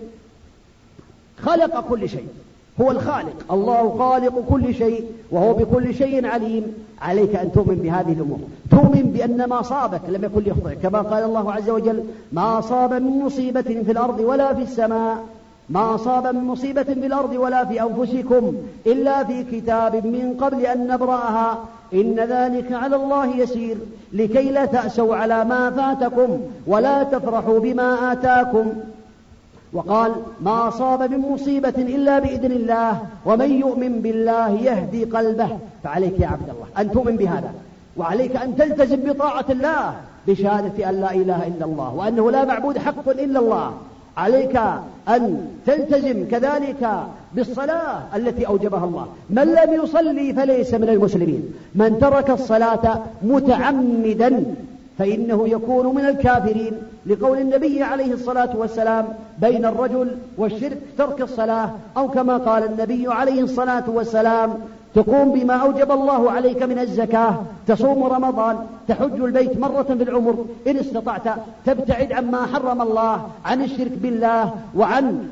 خلق 1.41 1.80
كل 1.89 2.09
شيء. 2.09 2.28
هو 2.82 2.91
الخالق. 2.91 3.53
الله 3.53 3.97
خالق 3.97 4.43
كل 4.49 4.74
شيء 4.74 5.05
وهو 5.32 5.53
بكل 5.53 5.95
شيء 5.95 6.26
عليم. 6.26 6.74
عليك 7.01 7.36
أن 7.36 7.51
تؤمن 7.51 7.76
بهذه 7.76 8.11
الأمور. 8.11 8.39
تؤمن 8.71 9.11
بأن 9.13 9.45
ما 9.45 9.61
صابك 9.61 10.01
لم 10.07 10.24
يكن 10.24 10.41
ليخطئك. 10.41 10.80
كما 10.80 11.01
قال 11.01 11.24
الله 11.24 11.53
عز 11.53 11.69
وجل 11.69 12.03
ما 12.32 12.59
أصاب 12.59 12.93
من 12.93 13.19
مصيبة 13.26 13.61
في 13.61 13.91
الأرض 13.91 14.19
ولا 14.19 14.53
في 14.53 14.61
السماء. 14.61 15.17
ما 15.69 15.95
أصاب 15.95 16.36
من 16.36 16.43
مصيبة 16.43 16.84
في 16.84 17.05
الأرض 17.05 17.34
ولا 17.36 17.65
في 17.65 17.82
أنفسكم 17.82 18.55
إلا 18.88 19.24
في 19.24 19.43
كتاب 19.43 19.95
من 19.95 20.38
قبل 20.41 20.65
أن 20.65 20.88
نبرأها. 20.88 21.57
إن 21.93 22.15
ذلك 22.15 22.71
على 22.71 22.95
الله 22.95 23.36
يسير. 23.36 23.78
لكي 24.13 24.51
لا 24.51 24.65
تأسوا 24.65 25.15
على 25.15 25.45
ما 25.45 25.71
فاتكم 25.71 26.38
ولا 26.67 27.03
تفرحوا 27.03 27.59
بما 27.59 28.11
آتاكم. 28.11 28.74
وقال 29.74 30.11
ما 30.41 30.67
أصاب 30.67 31.11
من 31.11 31.19
مصيبة 31.19 31.74
إلا 31.78 32.19
بإذن 32.19 32.51
الله 32.51 32.99
ومن 33.26 33.51
يؤمن 33.51 34.01
بالله 34.01 34.49
يهدي 34.49 35.03
قلبه. 35.03 35.57
فعليك 35.84 36.19
يا 36.19 36.28
عبد 36.28 36.49
الله 36.49 36.67
أن 36.78 36.91
تؤمن 36.91 37.15
بهذا 37.17 37.51
وعليك 37.97 38.36
أن 38.36 38.55
تلتزم 38.55 38.95
بطاعة 38.95 39.45
الله 39.49 39.93
بشهادة 40.28 40.89
أن 40.89 41.01
لا 41.01 41.11
إله 41.11 41.47
إلا 41.47 41.65
الله 41.65 41.93
وأنه 41.93 42.32
لا 42.32 42.45
معبود 42.45 42.78
حق 42.78 43.09
إلا 43.09 43.39
الله. 43.39 43.74
عليك 44.17 44.55
أن 45.09 45.47
تلتزم 45.65 46.26
كذلك 46.32 46.89
بالصلاة 47.36 47.99
التي 48.15 48.47
أوجبها 48.47 48.86
الله. 48.86 49.07
من 49.30 49.43
لم 49.43 49.84
يصلي 49.84 50.34
فليس 50.34 50.74
من 50.74 50.89
المسلمين. 50.89 51.53
من 51.76 51.99
ترك 51.99 52.30
الصلاة 52.30 52.99
متعمدا 53.21 54.43
فإنه 54.97 55.47
يكون 55.47 55.95
من 55.95 56.05
الكافرين 56.05 56.71
لقول 57.05 57.37
النبي 57.37 57.83
عليه 57.83 58.13
الصلاة 58.13 58.57
والسلام 58.57 59.07
بين 59.41 59.65
الرجل 59.65 60.17
والشرك 60.37 60.77
ترك 60.97 61.21
الصلاة 61.21 61.71
أو 61.97 62.07
كما 62.07 62.37
قال 62.37 62.63
النبي 62.63 63.07
عليه 63.07 63.41
الصلاة 63.41 63.89
والسلام 63.89 64.53
تقوم 64.95 65.31
بما 65.31 65.53
أوجب 65.53 65.91
الله 65.91 66.31
عليك 66.31 66.63
من 66.63 66.79
الزكاة 66.79 67.41
تصوم 67.67 68.03
رمضان 68.03 68.57
تحج 68.87 69.21
البيت 69.21 69.59
مرة 69.59 69.83
في 69.83 70.03
العمر 70.03 70.45
إن 70.67 70.77
استطعت 70.77 71.23
تبتعد 71.65 72.11
عما 72.11 72.45
حرم 72.45 72.81
الله 72.81 73.29
عن 73.45 73.63
الشرك 73.63 73.91
بالله 73.91 74.53
وعن 74.75 75.29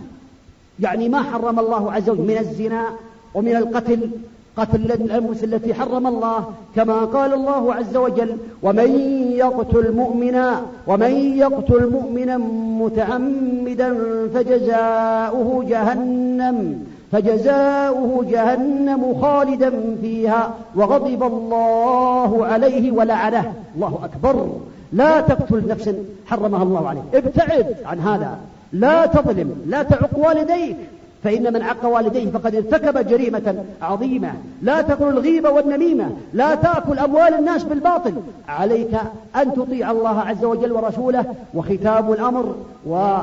يعني 0.79 1.09
ما 1.09 1.23
حرم 1.23 1.59
الله 1.59 1.91
عز 1.91 2.09
وجل 2.09 2.21
من 2.21 2.37
الزنا 2.37 2.85
ومن 3.33 3.55
القتل. 3.55 4.09
قتل 4.57 4.91
الأنفس 4.91 5.43
التي 5.43 5.73
حرم 5.73 6.07
الله 6.07 6.45
كما 6.75 7.05
قال 7.05 7.33
الله 7.33 7.73
عز 7.73 7.97
وجل 7.97 8.37
ومن 8.63 8.91
يقتل 9.31 9.95
مؤمنا 9.95 10.61
ومن 10.87 11.11
يقتل 11.37 11.89
مؤمنا 11.91 12.37
متعمدا 12.81 13.97
فجزاؤه 14.33 15.65
جهنم 15.69 16.85
فجزاؤه 17.11 18.25
جهنم 18.29 19.21
خالدا 19.21 19.71
فيها 20.01 20.55
وغضب 20.75 21.23
الله 21.23 22.45
عليه 22.45 22.91
ولعنه. 22.91 23.53
الله 23.75 23.99
أكبر. 24.03 24.49
لا 24.93 25.21
تقتل 25.21 25.67
نفس 25.67 25.95
حرمها 26.25 26.63
الله 26.63 26.87
عليه 26.87 27.01
ابتعد 27.13 27.75
عن 27.85 27.99
هذا. 27.99 28.37
لا 28.73 29.05
تظلم. 29.05 29.55
لا 29.65 29.83
تعق 29.83 30.09
والديك. 30.17 30.77
فإن 31.23 31.53
من 31.53 31.61
عق 31.61 31.85
والديه 31.85 32.31
فقد 32.31 32.55
ارتكب 32.55 33.07
جريمة 33.07 33.65
عظيمة. 33.81 34.33
لا 34.61 34.81
تكن 34.81 35.07
الغيبة 35.07 35.49
والنميمة. 35.49 36.09
لا 36.33 36.55
تأكل 36.55 36.99
أموال 36.99 37.33
الناس 37.33 37.63
بالباطل. 37.63 38.13
عليك 38.47 38.93
أن 39.35 39.53
تطيع 39.53 39.91
الله 39.91 40.19
عز 40.19 40.45
وجل 40.45 40.71
ورسوله. 40.71 41.25
وختام 41.53 42.11
الأمر 42.13 42.55
و 42.85 43.17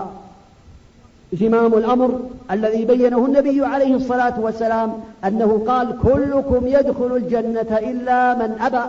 زمام 1.32 1.74
الأمر 1.74 2.20
الذي 2.50 2.84
بينه 2.84 3.26
النبي 3.26 3.64
عليه 3.64 3.94
الصلاة 3.94 4.40
والسلام 4.40 4.92
أنه 5.24 5.64
قال 5.66 5.96
كلكم 6.02 6.66
يدخل 6.66 7.16
الجنة 7.16 7.78
إلا 7.78 8.34
من 8.34 8.56
أبى 8.60 8.82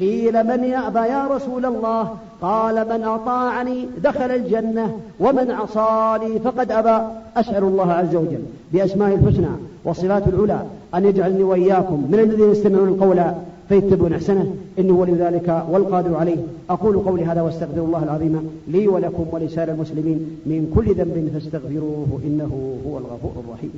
قيل 0.00 0.46
من 0.46 0.64
يأبى 0.64 0.98
يا 0.98 1.26
رسول 1.26 1.66
الله؟ 1.66 2.16
قال 2.42 2.88
من 2.88 3.04
أطاعني 3.04 3.86
دخل 4.04 4.30
الجنة 4.30 5.00
ومن 5.20 5.50
عصاني 5.50 6.38
فقد 6.38 6.72
أبى. 6.72 7.04
أسأل 7.36 7.64
الله 7.64 7.92
عز 7.92 8.14
وجل 8.14 8.42
بأسماء 8.72 9.14
الحسنى 9.14 9.46
والصفات 9.84 10.28
العلى 10.28 10.60
أن 10.94 11.04
يجعلني 11.04 11.42
وإياكم 11.42 12.08
من 12.10 12.18
الذين 12.18 12.50
يستمعون 12.50 12.88
القول 12.88 13.20
فيتبعون 13.68 14.12
أحسنه. 14.12 14.54
إنه 14.78 14.92
ولي 14.92 15.12
ذلك 15.12 15.64
والقادر 15.70 16.16
عليه. 16.16 16.36
أقول 16.70 16.98
قولي 16.98 17.24
هذا 17.24 17.42
واستغفر 17.42 17.80
الله 17.80 18.04
العظيم 18.04 18.50
لي 18.68 18.88
ولكم 18.88 19.26
ولسائر 19.32 19.70
المسلمين 19.70 20.40
من 20.46 20.72
كل 20.74 20.94
ذنب 20.94 21.30
فاستغفروه 21.34 22.20
إنه 22.24 22.78
هو 22.86 22.98
الغفور 22.98 23.32
الرحيم. 23.44 23.72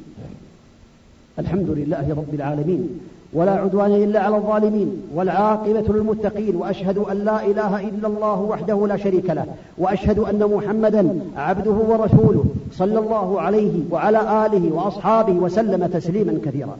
الحمد 1.39 1.71
لله 1.71 2.11
رب 2.11 2.35
العالمين. 2.35 3.01
ولا 3.33 3.53
عدوان 3.53 3.95
إلا 3.95 4.21
على 4.21 4.37
الظالمين 4.37 5.03
والعاقبة 5.15 5.85
للمتقين 5.89 6.57
وأشهد 6.57 6.99
أن 6.99 7.17
لا 7.17 7.47
إله 7.47 7.81
إلا 7.89 8.09
الله 8.09 8.41
وحده 8.41 8.87
لا 8.87 8.97
شريك 8.97 9.31
له 9.31 9.47
وأشهد 9.79 10.19
أن 10.19 10.51
محمدا 10.55 11.21
عبده 11.37 11.71
ورسوله 11.71 12.45
صلى 12.73 12.99
الله 12.99 13.41
عليه 13.41 13.81
وعلى 13.91 14.47
آله 14.47 14.75
وأصحابه 14.75 15.33
وسلم 15.33 15.87
تسليما 15.87 16.39
كثيرا. 16.45 16.77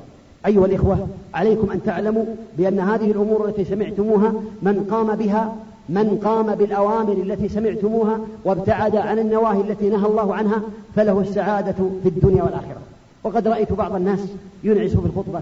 أيها 0.47 0.67
الإخوة 0.67 1.09
عليكم 1.35 1.71
أن 1.71 1.83
تعلموا 1.83 2.25
بأن 2.59 2.81
هذه 2.81 3.11
الأمور 3.11 3.49
التي 3.49 3.65
سمعتموها 3.65 4.33
من 4.63 4.87
قام 4.91 5.17
بها 5.17 5.55
من 5.89 6.21
قام 6.25 6.55
بالأوامر 6.55 7.13
التي 7.13 7.49
سمعتموها 7.49 8.21
وابتعد 8.45 8.97
عن 8.97 9.19
النواهي 9.19 9.61
التي 9.61 9.89
نهى 9.89 10.07
الله 10.07 10.35
عنها 10.35 10.63
فله 10.97 11.21
السعادة 11.21 11.77
في 12.03 12.09
الدنيا 12.09 12.43
والآخرة. 12.43 12.81
وقد 13.25 13.49
رأيت 13.49 13.73
بعض 13.73 13.95
الناس 13.95 14.21
ينعس 14.65 14.91
في 14.91 15.07
الخطبة 15.07 15.41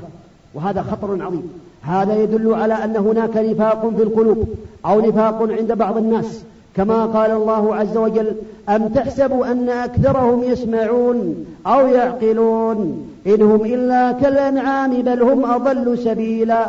وهذا 0.54 0.82
خطر 0.82 1.22
عظيم. 1.22 1.52
هذا 1.82 2.22
يدل 2.22 2.54
على 2.54 2.74
أن 2.74 2.96
هناك 2.96 3.36
نفاق 3.36 3.92
في 3.96 4.02
القلوب 4.02 4.48
أو 4.86 5.00
نفاق 5.00 5.42
عند 5.42 5.72
بعض 5.72 5.96
الناس. 5.96 6.42
كما 6.76 7.06
قال 7.06 7.30
الله 7.30 7.74
عز 7.74 7.96
وجل 7.96 8.32
أم 8.68 8.88
تحسبوا 8.88 9.52
أن 9.52 9.68
أكثرهم 9.68 10.42
يسمعون 10.42 11.46
أو 11.66 11.86
يعقلون 11.86 13.08
إن 13.26 13.42
هم 13.42 13.64
إلا 13.64 14.12
كالأنعام 14.12 15.02
بل 15.02 15.22
هم 15.22 15.44
أضل 15.44 15.98
سبيلا 15.98 16.66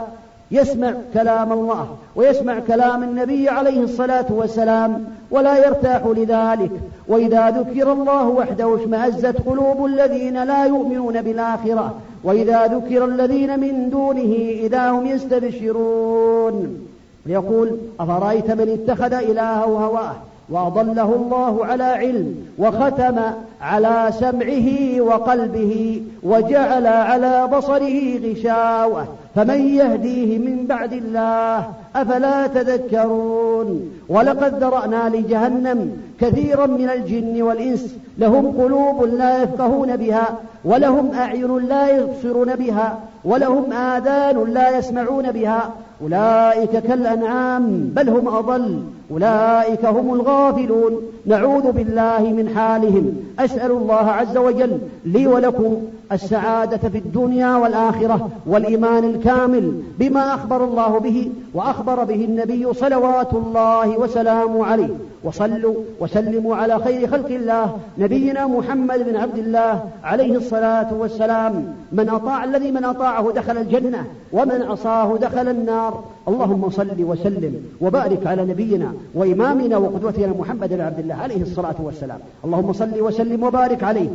يسمع 0.51 0.93
كلام 1.13 1.51
الله 1.53 1.87
ويسمع 2.15 2.59
كلام 2.59 3.03
النبي 3.03 3.49
عليه 3.49 3.83
الصلاة 3.83 4.25
والسلام 4.29 5.05
ولا 5.31 5.65
يرتاح 5.67 6.01
لذلك. 6.05 6.71
وإذا 7.07 7.49
ذكر 7.49 7.93
الله 7.93 8.27
وحده 8.27 8.75
اشمأزت 8.75 9.35
قلوب 9.45 9.85
الذين 9.85 10.43
لا 10.43 10.65
يؤمنون 10.65 11.21
بالآخرة. 11.21 11.93
وإذا 12.23 12.67
ذكر 12.67 13.05
الذين 13.05 13.59
من 13.59 13.89
دونه 13.89 14.35
إذا 14.49 14.89
هم 14.89 15.05
يستبشرون. 15.05 16.87
يقول 17.25 17.77
أفرأيت 17.99 18.51
من 18.51 18.69
اتخذ 18.69 19.13
إلهه 19.13 19.63
هواه؟ 19.63 20.15
وأضله 20.49 21.15
الله 21.15 21.65
على 21.65 21.83
علم 21.83 22.35
وختم 22.57 23.19
على 23.61 24.09
سمعه 24.19 25.01
وقلبه 25.01 26.01
وجعل 26.23 26.87
على 26.87 27.47
بصره 27.47 28.19
غشاوة 28.19 29.05
فمن 29.35 29.75
يهديه 29.75 30.37
من 30.37 30.65
بعد 30.67 30.93
الله 30.93 31.65
أفلا 31.95 32.47
تذكرون 32.47 33.91
ولقد 34.09 34.63
ذرأنا 34.63 35.09
لجهنم 35.09 35.97
كثيرا 36.19 36.65
من 36.65 36.89
الجن 36.89 37.41
والإنس 37.41 37.95
لهم 38.17 38.61
قلوب 38.61 39.03
لا 39.03 39.43
يفقهون 39.43 39.97
بها 39.97 40.27
ولهم 40.65 41.11
أعين 41.13 41.57
لا 41.57 41.89
يبصرون 41.97 42.55
بها 42.55 42.99
ولهم 43.25 43.73
آذان 43.73 44.53
لا 44.53 44.77
يسمعون 44.77 45.31
بها 45.31 45.71
أولئك 46.01 46.69
كالأنعام 46.69 47.91
بل 47.95 48.09
هم 48.09 48.27
أضل. 48.27 48.79
أولئك 49.11 49.85
هم 49.85 50.13
الغافلون. 50.13 51.01
نعوذ 51.27 51.71
بالله 51.71 52.19
من 52.19 52.49
حالهم. 52.55 53.17
أسأل 53.39 53.71
الله 53.71 53.95
عز 53.95 54.37
وجل 54.37 54.77
لي 55.05 55.27
ولكم 55.27 55.77
السعادة 56.11 56.77
في 56.77 56.97
الدنيا 56.97 57.55
والآخرة 57.55 58.29
والإيمان 58.45 59.03
الكامل 59.03 59.81
بما 59.99 60.33
أخبر 60.33 60.63
الله 60.63 60.99
به 60.99 61.31
وأخبر 61.53 62.03
به 62.03 62.25
النبي 62.25 62.73
صلوات 62.73 63.33
الله 63.33 63.99
وسلامه 63.99 64.65
عليه. 64.65 64.89
وصلوا 65.23 65.75
وسلموا 65.99 66.55
على 66.55 66.79
خير 66.79 67.07
خلق 67.07 67.27
الله 67.27 67.77
نبينا 67.97 68.47
محمد 68.47 68.99
بن 69.09 69.15
عبد 69.15 69.37
الله 69.37 69.83
عليه 70.03 70.37
الصلاة 70.37 70.93
والسلام. 70.93 71.73
من 71.91 72.09
أطاع 72.09 72.43
الذي 72.43 72.71
من 72.71 72.85
أطاعه 72.85 73.31
دخل 73.31 73.57
الجنة 73.57 74.05
ومن 74.33 74.61
عصاه 74.61 75.17
دخل 75.17 75.47
النار. 75.47 76.03
اللهم 76.27 76.69
صل 76.69 77.03
وسلم 77.03 77.53
وبارك 77.81 78.27
على 78.27 78.45
نبينا 78.45 78.93
وإمامنا 79.15 79.77
وقدوتنا 79.77 80.33
محمد 80.39 80.69
بن 80.69 80.81
عبد 80.81 80.99
الله. 80.99 81.16
عليه 81.17 81.41
الصلاة 81.41 81.75
والسلام. 81.79 82.19
اللهم 82.45 82.73
صل 82.73 83.01
وسلم 83.01 83.43
وبارك 83.43 83.83
عليه. 83.83 84.09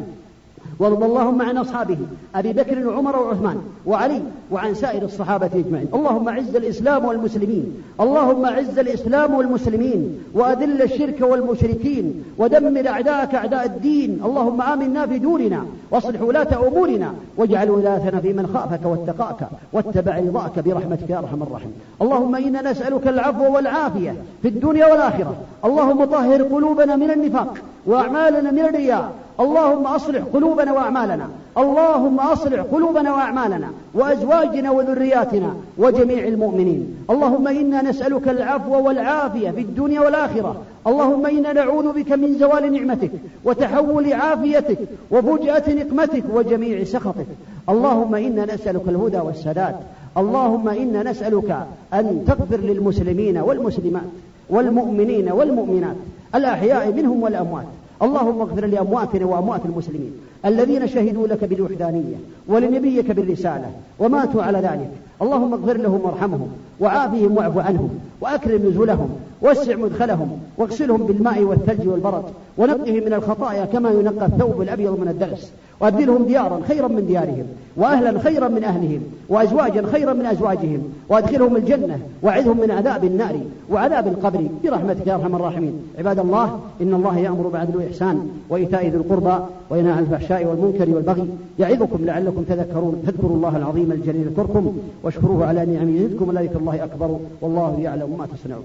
وارض 0.78 1.02
اللهم 1.04 1.42
عن 1.42 1.56
أصحابه 1.56 1.98
أبي 2.34 2.52
بكر 2.52 2.88
وعمر 2.88 3.16
وعثمان 3.16 3.56
وعلي 3.86 4.22
وعن 4.50 4.74
سائر 4.74 5.02
الصحابة 5.04 5.50
أجمعين. 5.54 5.88
اللهم 5.94 6.28
عز 6.28 6.56
الإسلام 6.56 7.04
والمسلمين 7.04 7.82
اللهم 8.00 8.46
عز 8.46 8.78
الإسلام 8.78 9.34
والمسلمين 9.34 10.18
وأذل 10.34 10.82
الشرك 10.82 11.20
والمشركين 11.20 12.24
ودمر 12.38 12.88
أعداءك 12.88 13.34
أعداء 13.34 13.64
الدين. 13.64 14.20
اللهم 14.24 14.62
آمنا 14.62 15.06
في 15.06 15.18
دورنا 15.18 15.66
واصلح 15.90 16.22
ولاة 16.22 16.68
أمورنا 16.68 17.14
واجعل 17.36 17.70
ولايتنا 17.70 18.20
في 18.20 18.32
من 18.32 18.46
خافك 18.54 18.86
واتقاك 18.86 19.48
واتبع 19.72 20.18
رضاك 20.18 20.58
برحمتك 20.58 21.10
يا 21.10 21.18
أرحم 21.18 21.42
الراحمين. 21.42 21.74
اللهم 22.02 22.34
إنا 22.34 22.70
نسألك 22.70 23.08
العفو 23.08 23.54
والعافية 23.54 24.14
في 24.42 24.48
الدنيا 24.48 24.86
والآخرة. 24.86 25.36
اللهم 25.64 26.04
طهر 26.04 26.42
قلوبنا 26.42 26.96
من 26.96 27.10
النفاق 27.10 27.54
وأعمالنا 27.86 28.50
من 28.50 28.58
الرياء 28.58 29.12
اللهم 29.40 29.86
أصلح 29.86 30.22
قلوبنا 30.34 30.72
وأعمالنا. 30.72 31.28
اللهم 31.58 32.20
أصلح 32.20 32.60
قلوبنا 32.72 33.12
وأعمالنا 33.12 33.68
وأزواجنا 33.94 34.70
وذرياتنا 34.70 35.54
وجميع 35.78 36.24
المؤمنين. 36.24 36.96
اللهم 37.10 37.48
إنا 37.48 37.82
نسألك 37.82 38.28
العفو 38.28 38.86
والعافية 38.86 39.50
في 39.50 39.60
الدنيا 39.60 40.00
والآخرة. 40.00 40.56
اللهم 40.86 41.26
إنا 41.26 41.52
نعوذ 41.52 41.92
بك 41.92 42.12
من 42.12 42.38
زوال 42.38 42.72
نعمتك 42.72 43.10
وتحول 43.44 44.12
عافيتك 44.12 44.78
وفجأة 45.10 45.74
نقمتك 45.74 46.24
وجميع 46.34 46.84
سخطك. 46.84 47.26
اللهم 47.68 48.14
إنا 48.14 48.54
نسألك 48.54 48.88
الهدى 48.88 49.18
والسداد. 49.18 49.76
اللهم 50.16 50.68
إنا 50.68 51.10
نسألك 51.10 51.66
أن 51.94 52.24
تغفر 52.26 52.56
للمسلمين 52.56 53.38
والمسلمات 53.38 54.02
والمؤمنين 54.50 55.32
والمؤمنات. 55.32 55.96
الأحياء 56.34 56.92
منهم 56.92 57.22
والأموات. 57.22 57.66
اللهم 58.02 58.40
اغفر 58.40 58.66
لأمواتنا 58.66 59.26
وأموات 59.26 59.60
المسلمين 59.64 60.12
الذين 60.44 60.88
شهدوا 60.88 61.26
لك 61.26 61.44
بالوحدانية 61.44 62.16
ولنبيك 62.48 63.10
بالرسالة 63.10 63.70
وماتوا 63.98 64.42
على 64.42 64.58
ذلك. 64.58 64.90
اللهم 65.22 65.52
اغفر 65.52 65.76
لهم 65.76 66.00
وارحمهم 66.04 66.48
وعافهم 66.80 67.36
واعف 67.36 67.58
عنهم 67.58 67.90
وأكرم 68.20 68.66
نزلهم 68.66 69.10
واسع 69.42 69.76
مدخلهم 69.76 70.38
واغسلهم 70.58 71.06
بالماء 71.06 71.42
والثلج 71.42 71.88
والبرد 71.88 72.24
ونقهم 72.58 73.04
من 73.04 73.12
الخطايا 73.12 73.64
كما 73.64 73.90
ينقى 73.90 74.26
الثوب 74.26 74.62
الأبيض 74.62 75.00
من 75.00 75.08
الدرس 75.08 75.52
وأبدلهم 75.80 76.24
ديارا 76.24 76.60
خيرا 76.68 76.88
من 76.88 77.06
ديارهم 77.06 77.46
وأهلا 77.76 78.18
خيرا 78.18 78.48
من 78.48 78.64
أهلهم 78.64 79.02
وأزواجا 79.28 79.86
خيرا 79.92 80.12
من 80.12 80.26
أزواجهم 80.26 80.82
وأدخلهم 81.08 81.56
الجنة 81.56 81.98
وأعذهم 82.22 82.60
من 82.60 82.70
عذاب 82.70 83.04
النار 83.04 83.40
وعذاب 83.70 84.06
القبر 84.06 84.48
برحمتك 84.64 85.06
يا 85.06 85.14
أرحم 85.14 85.34
الراحمين. 85.36 85.72
عباد 85.98 86.18
الله 86.18 86.60
إن 86.82 86.94
الله 86.94 87.18
يأمر 87.18 87.48
بعدل 87.48 87.74
الإحسان 87.74 88.30
وإيتاء 88.48 88.88
ذي 88.88 88.96
القربى 88.96 89.44
وينهى 89.70 89.92
عن 89.92 90.02
الفحشاء 90.02 90.44
والمنكر 90.44 90.94
والبغي 90.94 91.28
يعظكم 91.58 92.04
لعلكم 92.04 92.42
تذكرون 92.42 93.02
فاذكروا 93.06 93.36
الله 93.36 93.56
العظيم 93.56 93.92
الجليل 93.92 94.26
يذكركم 94.26 94.78
واشكروه 95.02 95.46
على 95.46 95.66
نعمه 95.66 96.00
يزدكم 96.00 96.28
ولا 96.28 96.40
الله 96.40 96.84
أكبر 96.84 97.18
والله 97.40 97.80
يعلم 97.80 98.16
ما 98.18 98.26
تصنعون. 98.26 98.64